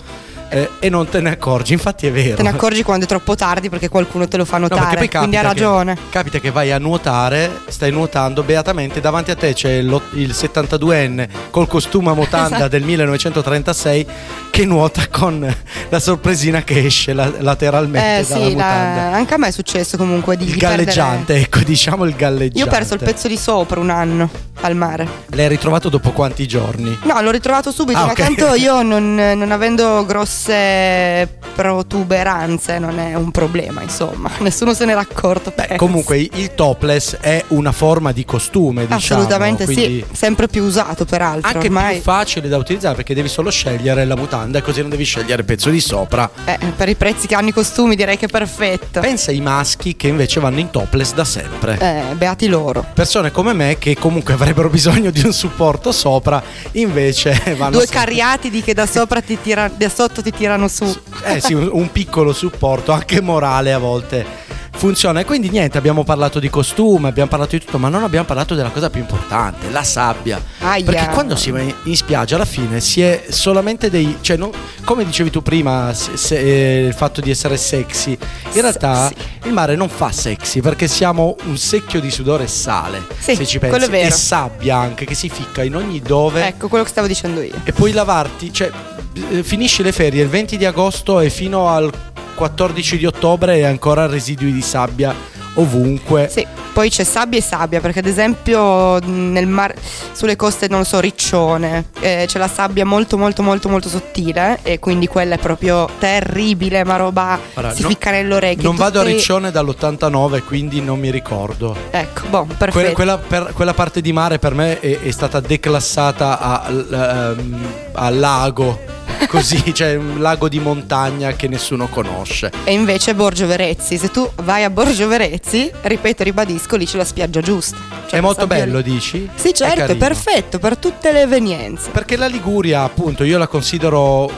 [0.50, 2.36] Eh, e non te ne accorgi, infatti è vero.
[2.38, 4.96] Te ne accorgi quando è troppo tardi perché qualcuno te lo fa No, notare.
[4.98, 5.94] poi quindi ha ragione.
[5.96, 10.34] Che, capita che vai a nuotare, stai nuotando beatamente, davanti a te c'è lo- il
[10.34, 12.68] 72enne col costume a mutanda Esatto.
[12.70, 14.06] del 1936
[14.50, 15.56] che nuota con
[15.90, 19.98] la sorpresina che esce la- lateralmente Eh dalla sì, la- anche a me è successo
[19.98, 22.60] comunque di Il di perdere- galleggiante, ecco, diciamo il galleggiante.
[22.60, 24.30] Io ho perso il pezzo di sopra un anno
[24.62, 25.08] al mare.
[25.32, 26.98] L'hai ritrovato dopo quanti giorni?
[27.04, 28.18] No, l'ho ritrovato subito, Ah, ma ok.
[28.18, 30.04] tanto io non, non avendo
[30.40, 34.30] grosse protuberanze non è un problema, insomma.
[34.40, 35.52] Nessuno se n'era accorto.
[35.52, 35.76] penso.
[35.76, 39.22] Comunque il topless è una forma di costume, diciamo.
[39.22, 41.48] Assolutamente quindi sì, sempre più usato peraltro.
[41.50, 44.90] Anche ormai più facile da utilizzare perché devi solo scegliere la mutanda e così non
[44.90, 46.30] devi scegliere il pezzo di sopra.
[46.46, 49.02] eh, per i prezzi che hanno i costumi direi che è perfetto.
[49.02, 51.78] Pensa ai maschi che invece vanno in topless da sempre.
[51.80, 52.86] Eh, beati loro.
[52.94, 56.42] Persone come me che comunque avrebbero bisogno di un supporto sopra,
[56.74, 60.86] invece vanno Due sempre- cariatidi che da sopra ti tira, da sotto ti tirano su.
[61.24, 64.48] Eh sì, un, piccolo supporto, anche morale a volte.
[64.80, 68.26] Funziona e quindi niente, abbiamo parlato di costume, abbiamo parlato di tutto, ma non abbiamo
[68.26, 70.42] parlato della cosa più importante, la sabbia.
[70.60, 70.86] Aia.
[70.86, 74.20] Perché quando si va in- spiaggia alla fine si è solamente dei.
[74.22, 74.52] cioè, non-
[74.86, 78.18] come dicevi tu prima, se- se- eh, il fatto di essere sexy.
[78.54, 79.12] In realtà
[79.44, 83.06] il mare non fa sexy perché siamo un secchio di sudore e sale.
[83.18, 83.92] Sì, se ci pensi.
[83.92, 86.48] E sabbia anche che si ficca in ogni dove.
[86.48, 87.56] Ecco quello che stavo dicendo io.
[87.66, 88.72] E puoi lavarti, cioè
[89.14, 91.92] eh, finisci le ferie il 20 di agosto e fino al
[92.36, 95.14] 14 di ottobre e ancora residui di sabbia
[95.56, 96.30] ovunque.
[96.32, 99.76] Sì, poi c'è sabbia e sabbia, perché ad esempio mare,
[100.12, 104.80] sulle coste, non so, Riccione, eh, c'è la sabbia molto molto molto molto sottile e
[104.80, 108.64] quindi quella è proprio terribile, ma roba Guarda, si no- ficca nell'orecchio.
[108.64, 111.76] Non vado a Riccione dall'89, quindi non mi ricordo.
[111.92, 112.86] Ecco, boh, perfetto.
[112.86, 117.66] Que- quella, per- quella parte di mare per me è, è stata declassata a- ehm,
[117.94, 118.98] al lago.
[119.28, 122.52] così, cioè un lago di montagna che nessuno conosce.
[122.64, 125.39] E invece Borgio Verezzi, se tu vai a Borgio Verezzi,
[125.82, 127.78] ripeto, ribadisco, lì c'è la spiaggia giusta.
[128.08, 128.84] Cioè, è molto bello, lì.
[128.84, 129.30] dici?
[129.36, 130.00] Sì, certo, è, carino.
[130.00, 131.90] perfetto per tutte le evenienze.
[131.92, 134.30] Perché la Liguria, appunto, io la considero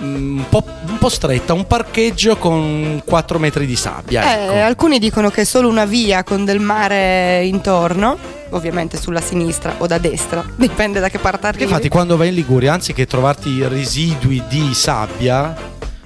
[0.00, 4.22] mm, un po', un po' stretta, un parcheggio con 4 metri di sabbia.
[4.22, 4.52] Eh, ecco.
[4.54, 8.18] alcuni dicono che è solo una via con del mare intorno,
[8.50, 11.64] ovviamente sulla sinistra o da destra, dipende da che parte arrivi.
[11.64, 15.54] infatti quando vai in Liguria, anziché trovarti residui di sabbia,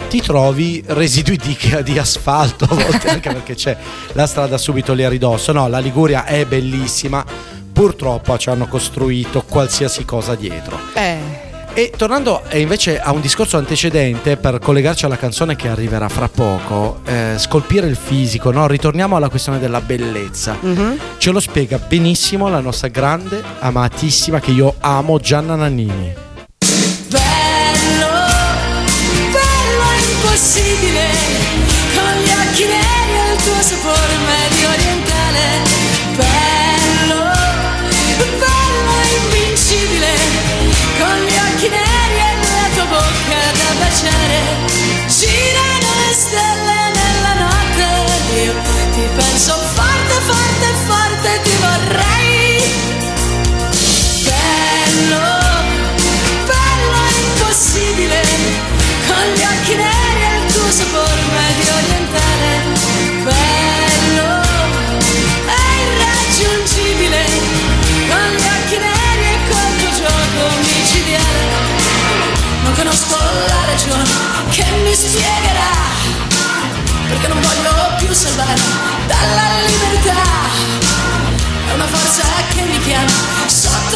[0.09, 3.77] ti trovi residui di, di asfalto a volte, anche perché c'è
[4.13, 5.53] la strada subito lì a ridosso.
[5.53, 7.25] No, la Liguria è bellissima,
[7.73, 10.79] purtroppo ci hanno costruito qualsiasi cosa dietro.
[10.95, 11.45] Eh,
[11.75, 16.27] E tornando eh, invece a un discorso antecedente, per collegarci alla canzone che arriverà fra
[16.27, 18.67] poco, eh, scolpire il fisico, no?
[18.67, 20.57] ritorniamo alla questione della bellezza.
[20.59, 20.99] mhm.
[21.19, 26.25] Ce lo spiega benissimo la nostra grande, amatissima, che io amo, Gianna Nannini.
[30.37, 31.09] Impossibile,
[31.95, 34.46] con gli occhi neri il tuo sapore medio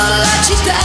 [0.00, 0.78] sotto la città.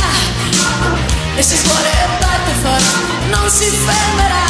[1.36, 4.43] E se il cuore batte forte non si fermerà.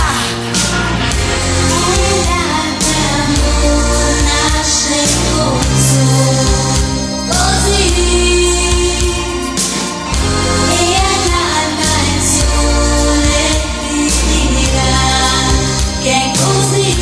[16.01, 16.95] Che è così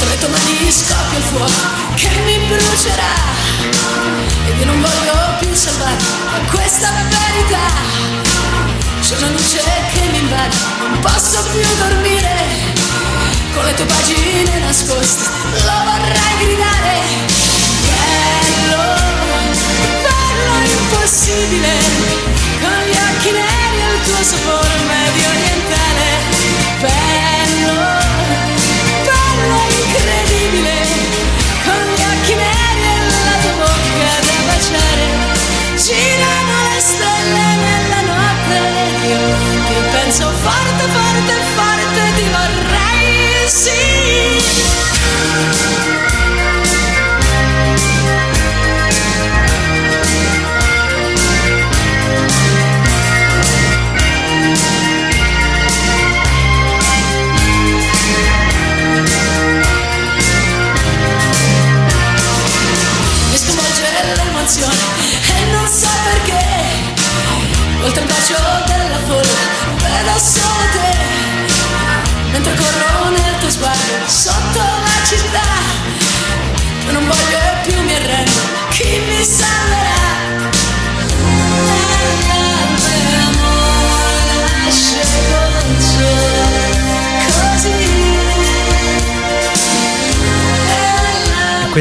[0.00, 5.52] Tra le tue mani scoppia il fuoco che mi brucerà Ed io non voglio più
[5.52, 7.66] salvarmi da questa verità.
[9.00, 9.62] C'è una luce
[9.92, 12.34] che mi invade, non posso più dormire.
[13.54, 15.24] Con le tue pagine nascoste,
[15.64, 16.94] lo vorrei gridare.
[17.86, 18.82] Bello,
[20.02, 21.72] bello impossibile.
[22.60, 26.06] Con gli occhi neri e il tuo sapore medio orientale.
[26.80, 28.15] Bello
[40.18, 41.65] penso forte, forte, forte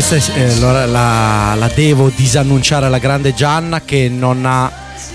[0.07, 4.71] Questa eh, la, la- la devo disannunciare alla grande Gianna che non ha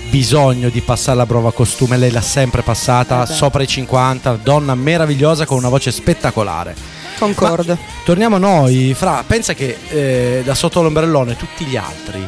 [0.09, 3.33] bisogno di passare la prova costume, lei l'ha sempre passata, beh.
[3.33, 6.75] sopra i 50, donna meravigliosa con una voce spettacolare.
[7.17, 7.77] Concordo.
[8.03, 12.25] Torniamo a noi, Fra, pensa che eh, da sotto l'ombrellone tutti gli altri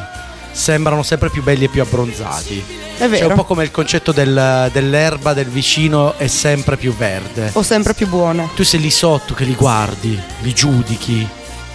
[0.52, 2.64] sembrano sempre più belli e più abbronzati.
[2.96, 3.26] È vero.
[3.26, 7.50] C'è un po' come il concetto del- dell'erba del vicino è sempre più verde.
[7.54, 8.48] O sempre più buona.
[8.54, 11.28] Tu sei lì sotto che li guardi, li giudichi,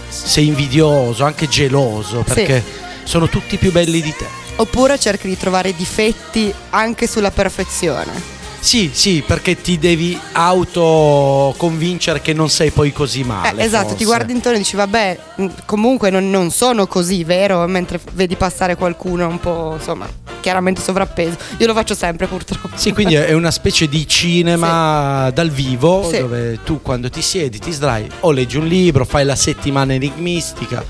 [0.09, 2.33] sei invidioso, anche geloso, Sì.
[2.33, 2.63] perché
[3.03, 4.25] sono tutti più belli di te.
[4.57, 8.37] Oppure cerchi di trovare difetti anche sulla perfezione.
[8.61, 13.63] Sì, sì, perché ti devi autoconvincere che non sei poi così Eh, male.
[13.63, 13.97] esatto, forse.
[13.97, 17.65] ti guardi intorno e dici vabbè, mh, comunque non, non sono così, vero?
[17.67, 20.07] Mentre vedi passare qualcuno un po', insomma,
[20.41, 21.37] chiaramente sovrappeso.
[21.57, 22.69] Io lo faccio sempre purtroppo.
[22.75, 26.19] Sì, quindi è una specie di cinema dal vivo Sì.
[26.19, 30.83] dove tu quando ti siedi, ti sdrai o leggi un libro, fai la settimana enigmistica.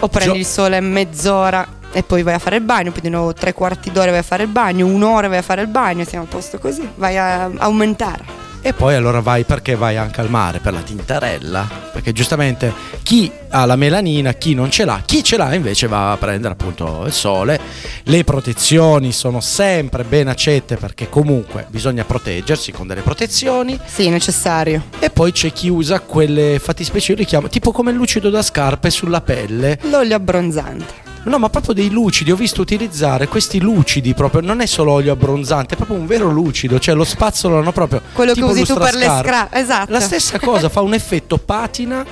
[0.00, 3.08] O prendi Gio- il sole mezz'ora e poi vai a fare il bagno, poi di
[3.08, 6.04] nuovo tre quarti d'ora vai a fare il bagno, un'ora vai a fare il bagno,
[6.04, 8.40] siamo a posto così, vai a aumentare.
[8.62, 11.66] E poi allora vai perché vai anche al mare per la tintarella.
[11.92, 12.72] Perché giustamente
[13.02, 16.52] chi ha la melanina, chi non ce l'ha, chi ce l'ha invece va a prendere
[16.52, 17.58] appunto il sole.
[18.02, 23.80] Le protezioni sono sempre ben accette perché comunque bisogna proteggersi con delle protezioni.
[23.86, 24.84] Sì, necessario.
[24.98, 28.42] E poi c'è chi usa quelle fattispecie, io li chiamo tipo come il lucido da
[28.42, 29.78] scarpe sulla pelle.
[29.84, 31.09] L'olio abbronzante.
[31.22, 35.12] No, ma proprio dei lucidi, ho visto utilizzare questi lucidi proprio, non è solo olio
[35.12, 38.74] abbronzante, è proprio un vero lucido, cioè lo spazzolano proprio Quello che tipo usi tu
[38.74, 39.28] per le lustrascarpe.
[39.28, 39.92] scra- esatto.
[39.92, 42.04] La stessa cosa, fa un effetto patina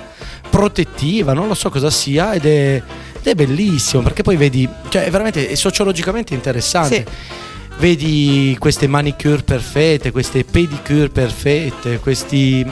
[0.51, 2.83] protettiva, non lo so cosa sia ed è,
[3.21, 7.07] ed è bellissimo perché poi vedi, cioè è veramente è sociologicamente interessante.
[7.79, 12.67] Vedi queste manicure perfette, queste pedicure perfette, questi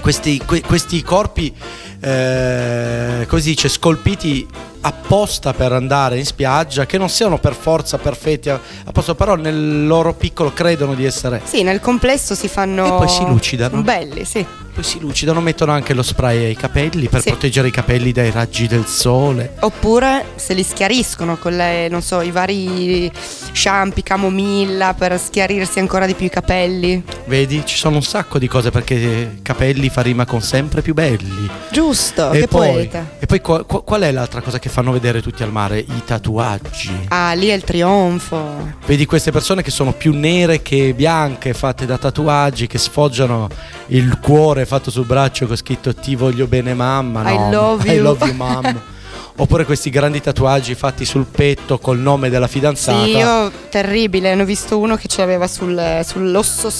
[0.00, 1.52] questi, que- questi corpi
[2.00, 4.46] eh, come si dice scolpiti
[4.86, 10.14] apposta per andare in spiaggia che non siano per forza perfetti apposta però nel loro
[10.14, 12.86] piccolo credono di essere Sì, nel complesso si fanno...
[12.86, 13.82] E poi si lucidano.
[13.82, 14.46] Belli, sì.
[14.76, 17.30] Poi si lucidano mettono anche lo spray ai capelli per Sì.
[17.30, 22.20] proteggere i capelli dai raggi del sole Oppure se li schiariscono con le, non so,
[22.20, 23.10] i vari
[23.52, 27.02] shampoo, camomilla per schiarirsi ancora di più i capelli.
[27.24, 31.48] vedi ci sono un sacco di cose perché capelli fa rima con sempre più belli
[31.70, 33.12] Giusto, e che poi, poeta.
[33.18, 36.02] e poi qua- qua- qual è l'altra cosa che fanno vedere tutti al mare i
[36.04, 38.74] tatuaggi Ah, lì è il trionfo.
[38.84, 43.48] Vedi queste persone che sono più nere che bianche, fatte da tatuaggi, che sfoggiano
[43.88, 47.30] il cuore fatto sul braccio con scritto ti voglio bene mamma.
[47.30, 48.94] I no, love I you." love you mamma.
[49.38, 53.04] Oppure questi grandi tatuaggi fatti sul petto col nome della fidanzata.
[53.04, 56.72] Sì, io terribile, ne ho visto uno che ce l'aveva sul, sull'osso,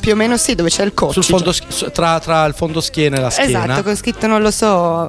[0.00, 1.14] più o meno sì, dove c'è il cocci.
[1.14, 3.64] sul fondo, sch- su- tra, tra il fondo schiena e la schiena.
[3.64, 5.08] Esatto, con scritto non lo so,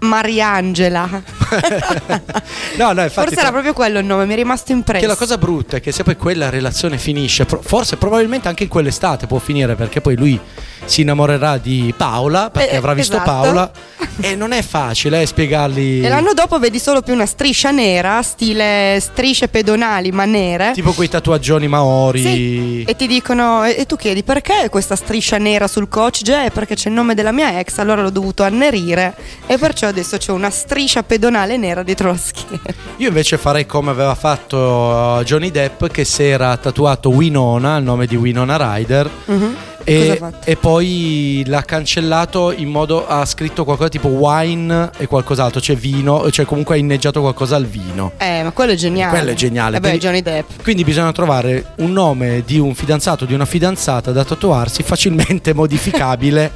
[0.00, 1.22] Mariangela.
[2.76, 5.00] No, no, infatti Forse era proprio quello il nome, mi è rimasto impresso.
[5.00, 8.68] Che la cosa brutta è che se poi quella relazione finisce, forse probabilmente anche in
[8.68, 10.38] quell'estate può finire perché poi lui
[10.84, 13.30] si innamorerà di Paola perché Eh, avrà visto esatto.
[13.30, 13.70] Paola
[14.20, 18.20] e non è facile eh, spiegargli E l'anno dopo vedi solo più una striscia nera,
[18.20, 20.72] stile strisce pedonali ma nere.
[20.74, 22.20] tipo quei tatuaggioni maori.
[22.20, 26.22] Sì, e ti dicono, e e tu chiedi perché questa striscia nera sul coach?
[26.22, 29.14] Già è perché c'è il nome della mia ex, allora l'ho dovuto annerire
[29.46, 32.62] e perciò adesso c'ho una striscia pedonale nera dietro la schiena.
[32.98, 37.84] Io invece farei come aveva fatto uh, Johnny Depp che si era tatuato Winona, il
[37.84, 39.10] nome di Winona Ryder.
[39.24, 39.56] Mhm.
[39.88, 45.76] E, e poi l'ha cancellato in modo ha scritto qualcosa tipo wine e qualcos'altro, cioè
[45.76, 48.10] vino, cioè comunque ha inneggiato qualcosa al vino.
[48.16, 49.16] Eh, ma quello è geniale.
[49.16, 49.76] Quello è geniale.
[49.76, 50.62] Eh beh, Johnny Depp.
[50.64, 56.50] Quindi bisogna trovare un nome di un fidanzato, di una fidanzata da tatuarsi facilmente modificabile.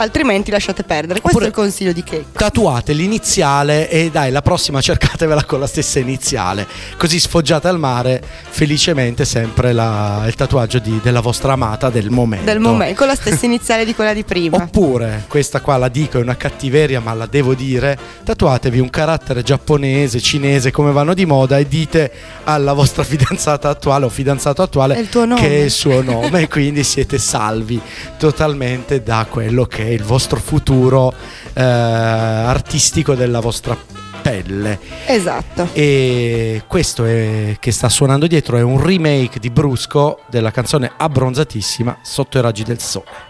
[0.00, 1.20] Altrimenti lasciate perdere.
[1.20, 2.38] Questo è il consiglio di Checco.
[2.38, 6.66] Tatuate l'iniziale e dai, la prossima cercatevela con la stessa iniziale.
[6.96, 12.46] Così sfoggiate al mare felicemente sempre la- il tatuaggio di- della vostra amata del momento.
[12.46, 14.56] Del momento, con la stessa iniziale di quella di prima.
[14.56, 19.42] Oppure, questa qua la dico, è una cattiveria, ma la devo dire, tatuatevi un carattere
[19.42, 22.10] giapponese, cinese, come vanno di moda e dite
[22.44, 27.18] alla vostra fidanzata attuale o fidanzato attuale che è il suo nome e quindi siete
[27.18, 27.78] salvi
[28.16, 31.12] totalmente da quello che il vostro futuro
[31.52, 33.76] eh, artistico della vostra
[34.20, 34.78] pelle.
[35.06, 35.68] Esatto.
[35.72, 41.98] E questo è, che sta suonando dietro è un remake di Brusco della canzone Abbronzatissima
[42.02, 43.28] sotto i raggi del sole.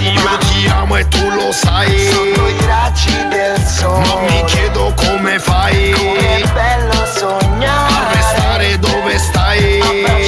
[0.00, 2.08] Io ti amo e tu lo sai.
[2.10, 4.06] Sotto i raggi del sole.
[4.06, 5.90] Ma mi chiedo come fai.
[5.90, 7.92] Com'è bello sognare.
[7.92, 10.19] A restare dove stai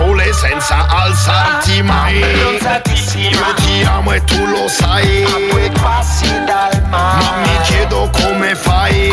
[0.00, 2.18] sole senza alzarti mai.
[2.18, 5.24] Io ti amo e tu lo sai.
[5.24, 7.22] A due passi dal mare.
[7.22, 9.12] Ma mi chiedo come fai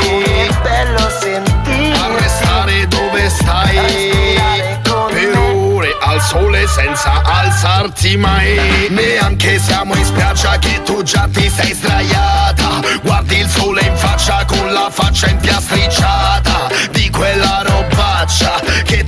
[0.62, 4.40] bello sentire A restare dove stai.
[4.84, 8.88] Per ore al sole senza alzarti mai.
[8.90, 12.80] Neanche siamo in spiaggia che tu già ti sei sdraiata.
[13.02, 19.06] Guardi il sole in faccia con la faccia impiastricciata Di quella robaccia che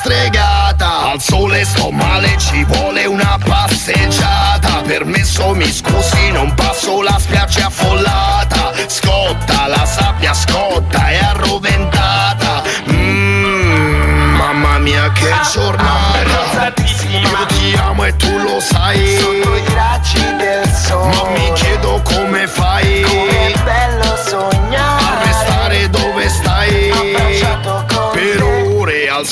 [0.00, 1.10] stregata.
[1.10, 4.82] Al sole sto male, ci vuole una passeggiata.
[4.86, 8.72] Permesso mi scusi, non passo la spiaggia affollata.
[8.86, 12.62] Scotta, la sabbia scotta e arroventata.
[12.90, 16.74] Mmm, mamma mia che giornata.
[17.08, 19.16] Io ti amo e tu lo sai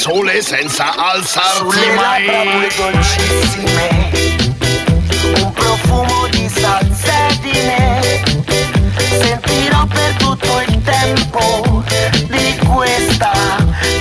[0.05, 2.27] sole senza alzarti Sulle mai.
[2.77, 4.11] dolcissime
[5.41, 8.23] Un profumo di salsedine
[8.99, 11.83] Sentirò per tutto il tempo
[12.29, 13.33] Di questa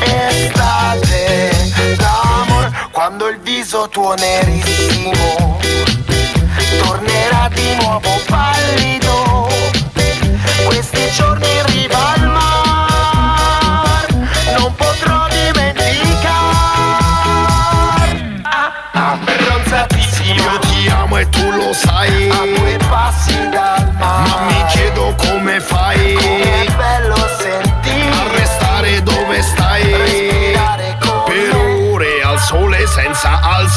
[0.01, 1.51] estate
[1.95, 2.89] D'amor.
[2.91, 5.57] Quando il viso tuo nerissimo
[6.79, 9.47] Tornerà di nuovo pallido.
[10.65, 12.72] Questi giorni in riva al mar
[21.13, 22.29] Io ti amo e tu lo sai.
[22.29, 26.42] A due passi dal mare Ma mi chiedo come fai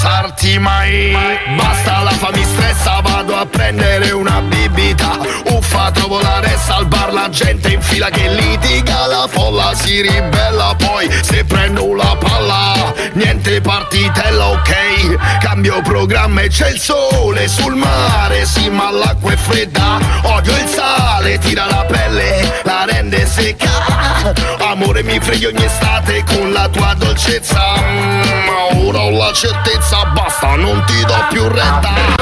[0.06, 1.16] senza alzarti mai.
[1.56, 5.18] Basta la fammi stressa, vado a prendere una bibita.
[5.50, 10.00] Uffa, trovo la ressa al bar, la gente in fila che litiga, la folla si
[10.02, 10.74] ribella.
[10.76, 15.38] Poi se prendo la palla, niente partitella, ok.
[15.40, 19.98] Cambio programma e c'è il sole sul mare, sì, ma l'acqua è fredda.
[20.22, 24.34] Odio il sale, tira la pelle, la rende secca.
[24.58, 27.74] Amore mi freghi ogni estate con la tua dolcezza.
[27.80, 32.14] Mm, Ma ora ho la certezza, basta, non ti do più retta.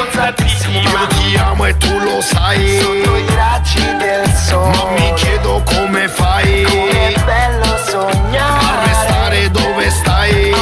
[0.69, 2.79] Io ti amo e tu lo sai.
[2.79, 9.51] Sotto i raggi del sole Ma mi chiedo come fai Com'è bello sognare a restare
[9.51, 10.53] dove stai.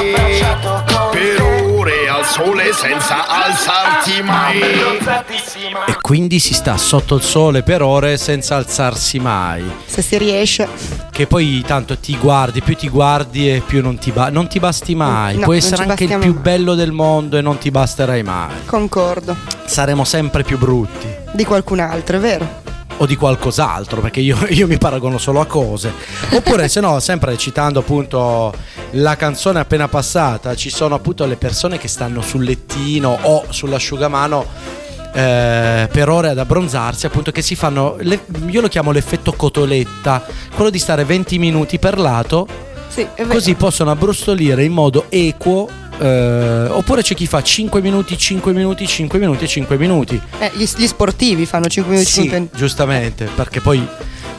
[1.11, 4.61] Per ore al sole senza alzarti mai.
[5.87, 9.69] E quindi si sta sotto il sole per ore senza alzarsi mai.
[9.85, 10.69] Se si riesce.
[11.11, 14.59] Che poi tanto ti guardi, più ti guardi e più non ti, ba- non ti
[14.59, 15.35] basti mai.
[15.35, 16.41] No, Puoi non essere anche il più mai.
[16.41, 18.53] bello del mondo e non ti basterai mai.
[18.65, 19.35] Concordo.
[19.65, 21.05] Saremo sempre più brutti.
[21.33, 22.61] Di qualcun altro, è vero?
[22.97, 25.91] O di qualcos'altro, perché io, io mi paragono solo a cose.
[26.31, 28.53] Oppure, se no, sempre citando appunto
[28.91, 34.45] la canzone appena passata, ci sono appunto le persone che stanno sul lettino o sull'asciugamano.
[35.15, 37.97] eh, per ore ad abbronzarsi, appunto, che si fanno.
[37.99, 40.25] le- io lo chiamo l'effetto cotoletta,
[40.55, 42.47] quello di stare 20 minuti per lato,
[42.87, 45.67] Sì, così possono abbrustolire in modo equo.
[45.99, 50.19] Eh, oppure c'è chi fa 5 minuti, 5 minuti, 5 minuti e 5 minuti.
[50.39, 53.85] Eh, gli, gli sportivi fanno 5 minuti, Sì, 5 giustamente, perché poi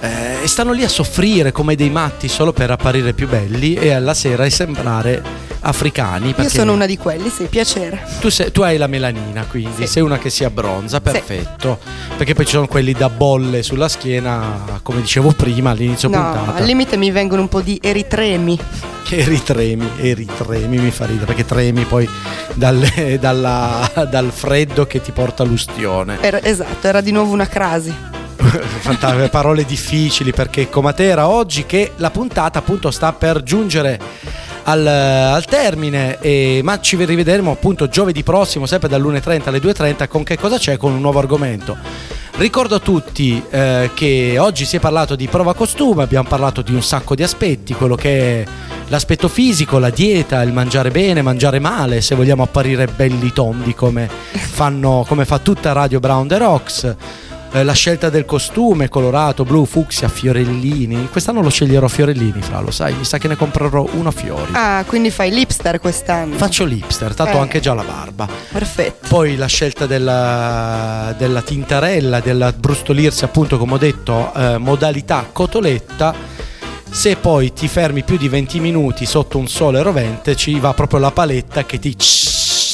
[0.04, 4.14] eh, stanno lì a soffrire come dei matti solo per apparire più belli e alla
[4.14, 5.22] sera sembrare
[5.60, 6.34] africani.
[6.36, 8.04] Io sono una di quelli, sì, piacere.
[8.20, 9.92] tu, sei- tu hai la melanina, quindi Sì.
[9.92, 11.78] sei una che si abbronza, perfetto.
[12.18, 16.54] Perché poi ci sono quelli da bolle sulla schiena, come dicevo prima all'inizio No, puntata.
[16.58, 18.58] al limite mi vengono un po' di eritremi.
[19.04, 22.06] Che eritremi, eritremi mi fa ridere, perché tremi poi
[22.52, 26.18] dalle- dalla- dal freddo che ti porta l'ustione.
[26.20, 28.12] Era- esatto, era di nuovo una crasi.
[28.60, 33.98] Fantastiche parole difficili perché Comatera oggi che la puntata appunto sta per giungere
[34.64, 36.18] al, al termine.
[36.20, 40.76] E- ma ci rivedremo appunto giovedì prossimo sempre dall'1.30 alle 2.30 con che cosa c'è?
[40.76, 41.76] Con un nuovo argomento.
[42.36, 46.74] Ricordo a tutti eh, che oggi si è parlato di prova costume abbiamo parlato di
[46.74, 48.44] un sacco di aspetti quello che è
[48.88, 54.10] l'aspetto fisico la dieta il mangiare bene mangiare male se vogliamo apparire belli tondi come
[54.10, 56.96] fanno come fa tutta Radio Brown The Rocks
[57.54, 61.08] eh, la scelta del costume colorato, blu, fucsia, fiorellini.
[61.10, 64.50] Quest'anno lo sceglierò fiorellini, fra lo sai, mi sa che ne comprerò uno a fiori.
[64.52, 66.34] Ah, quindi fai l'hipster quest'anno.
[66.36, 67.36] Faccio l'hipster, tanto Eh.
[67.36, 68.28] ho anche già la barba.
[68.50, 69.06] Perfetto.
[69.08, 76.12] Poi la scelta della, della tintarella, della brustolirsi, appunto, come ho detto, eh, modalità cotoletta.
[76.90, 81.00] Se poi ti fermi più di 20 minuti sotto un sole rovente, ci va proprio
[81.00, 81.96] la paletta che ti,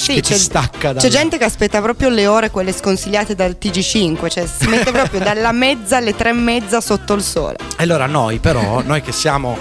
[0.01, 3.57] Sì, che c'è, stacca dal c'è gente che aspetta proprio le ore, quelle sconsigliate dal
[3.61, 7.57] TG5, cioè si mette proprio dalla mezza alle tre e mezza sotto il sole.
[7.77, 9.59] Allora noi però, noi che siamo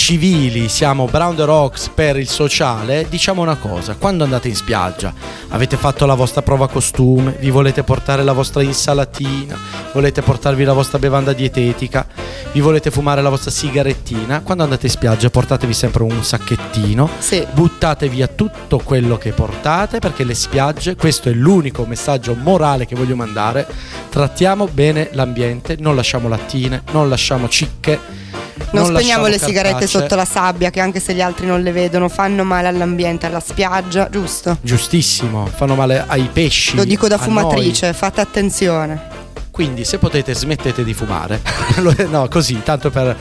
[0.00, 5.12] civili, siamo Brown the Rocks per il sociale, diciamo una cosa, quando andate in spiaggia,
[5.48, 9.58] avete fatto la vostra prova costume, vi volete portare la vostra insalatina,
[9.92, 12.06] volete portarvi la vostra bevanda dietetica,
[12.50, 17.46] vi volete fumare la vostra sigarettina, quando andate in spiaggia portatevi sempre un sacchettino, Sì.
[17.52, 22.96] buttate via tutto quello che portate perché le spiagge, questo è l'unico messaggio morale che
[22.96, 23.68] voglio mandare,
[24.08, 28.28] trattiamo bene l'ambiente, non lasciamo lattine, non lasciamo cicche.
[28.72, 29.98] Non, spegniamo lasciamo le sigarette cartacce.
[29.98, 33.40] sotto la sabbia, che anche se gli altri non le vedono, fanno male all'ambiente, alla
[33.40, 34.58] spiaggia, giusto?
[34.60, 36.76] Giustissimo, fanno male ai pesci.
[36.76, 38.90] Lo dico da fumatrice, fate attenzione.
[38.90, 39.18] noi.
[39.50, 41.40] Quindi se potete smettete di fumare.
[42.10, 43.16] No, così, tanto per,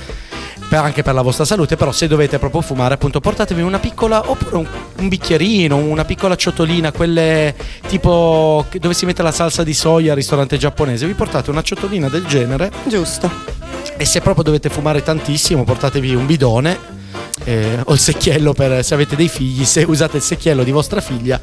[0.70, 4.56] anche per la vostra salute, però se dovete proprio fumare, appunto portatevi una piccola, oppure
[4.56, 4.68] un,
[4.98, 7.56] un bicchierino, una piccola ciotolina, quelle
[7.88, 12.10] tipo dove si mette la salsa di soia al ristorante giapponese, vi portate una ciotolina
[12.10, 13.59] del genere Giusto.
[13.98, 16.98] E se proprio dovete fumare tantissimo portatevi un bidone
[17.46, 21.02] eh, o il secchiello per se avete dei figli, se usate il secchiello di vostra
[21.02, 21.40] figlia,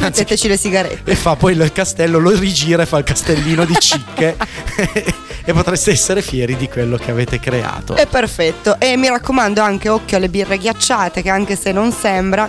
[0.00, 1.10] Metteteci le sigarette.
[1.10, 4.36] e fa poi il castello, lo rigira e fa il castellino di cicche
[5.44, 7.94] e potreste essere fieri di quello che avete creato.
[7.94, 8.76] È perfetto.
[8.78, 12.48] E mi raccomando anche occhio alle birre ghiacciate, che anche se non sembra.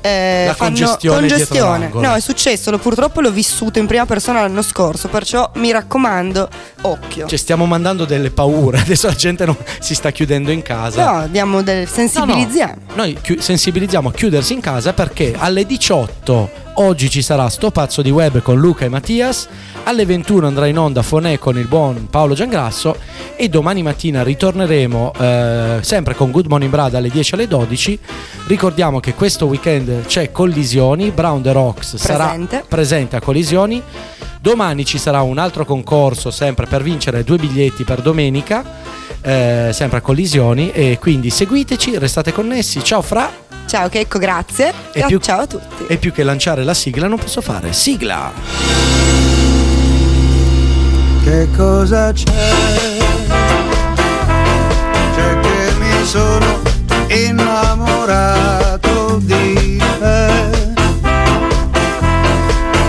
[0.00, 2.06] eh, La congestione l'angolo.
[2.08, 6.48] No, è successo, lo- purtroppo l'ho vissuto in prima persona l'anno scorso, perciò mi raccomando,
[6.82, 7.26] occhio.
[7.26, 8.78] Cioè, stiamo mandando delle paure.
[8.84, 11.10] Adesso la gente non- si sta chiudendo in casa.
[11.20, 12.74] No, diamo del sensibilizziamo.
[12.94, 18.02] Noi chi- sensibilizziamo a chiudersi in casa perché alle 18 oggi ci sarà sto pazzo
[18.02, 19.48] di web con Luca e Mattias,
[19.84, 22.96] alle 21 andrà in onda Fonè con il buon Paolo Giangrasso
[23.36, 27.98] e domani mattina ritorneremo eh, sempre con Good Morning Brad alle 10 alle 12.
[28.46, 32.54] Ricordiamo che questo weekend c'è Collisioni, Brown the Rocks Presente.
[32.56, 33.82] sarà presente a Collisioni.
[34.40, 38.62] Domani ci sarà un altro concorso sempre per vincere due biglietti per domenica,
[39.22, 42.82] eh, sempre a Collisioni e quindi seguiteci, restate connessi.
[42.84, 43.30] Ciao Fra!
[43.66, 44.72] Ciao Checco, grazie.
[44.92, 45.86] E più- Ciao a tutti.
[45.88, 47.72] E più che lanciare la sigla non posso fare.
[47.72, 49.53] Sigla!
[51.24, 52.24] Che cosa c'è?
[55.14, 56.60] C'è che mi sono
[57.08, 58.82] innamorato
[59.22, 60.28] di te.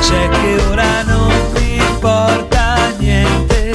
[0.01, 3.71] C'è che ora non mi importa niente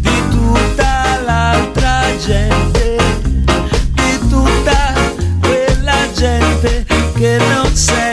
[0.00, 2.96] di tutta l'altra gente,
[3.92, 4.94] di tutta
[5.38, 8.10] quella gente che non sa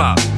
[0.00, 0.29] club.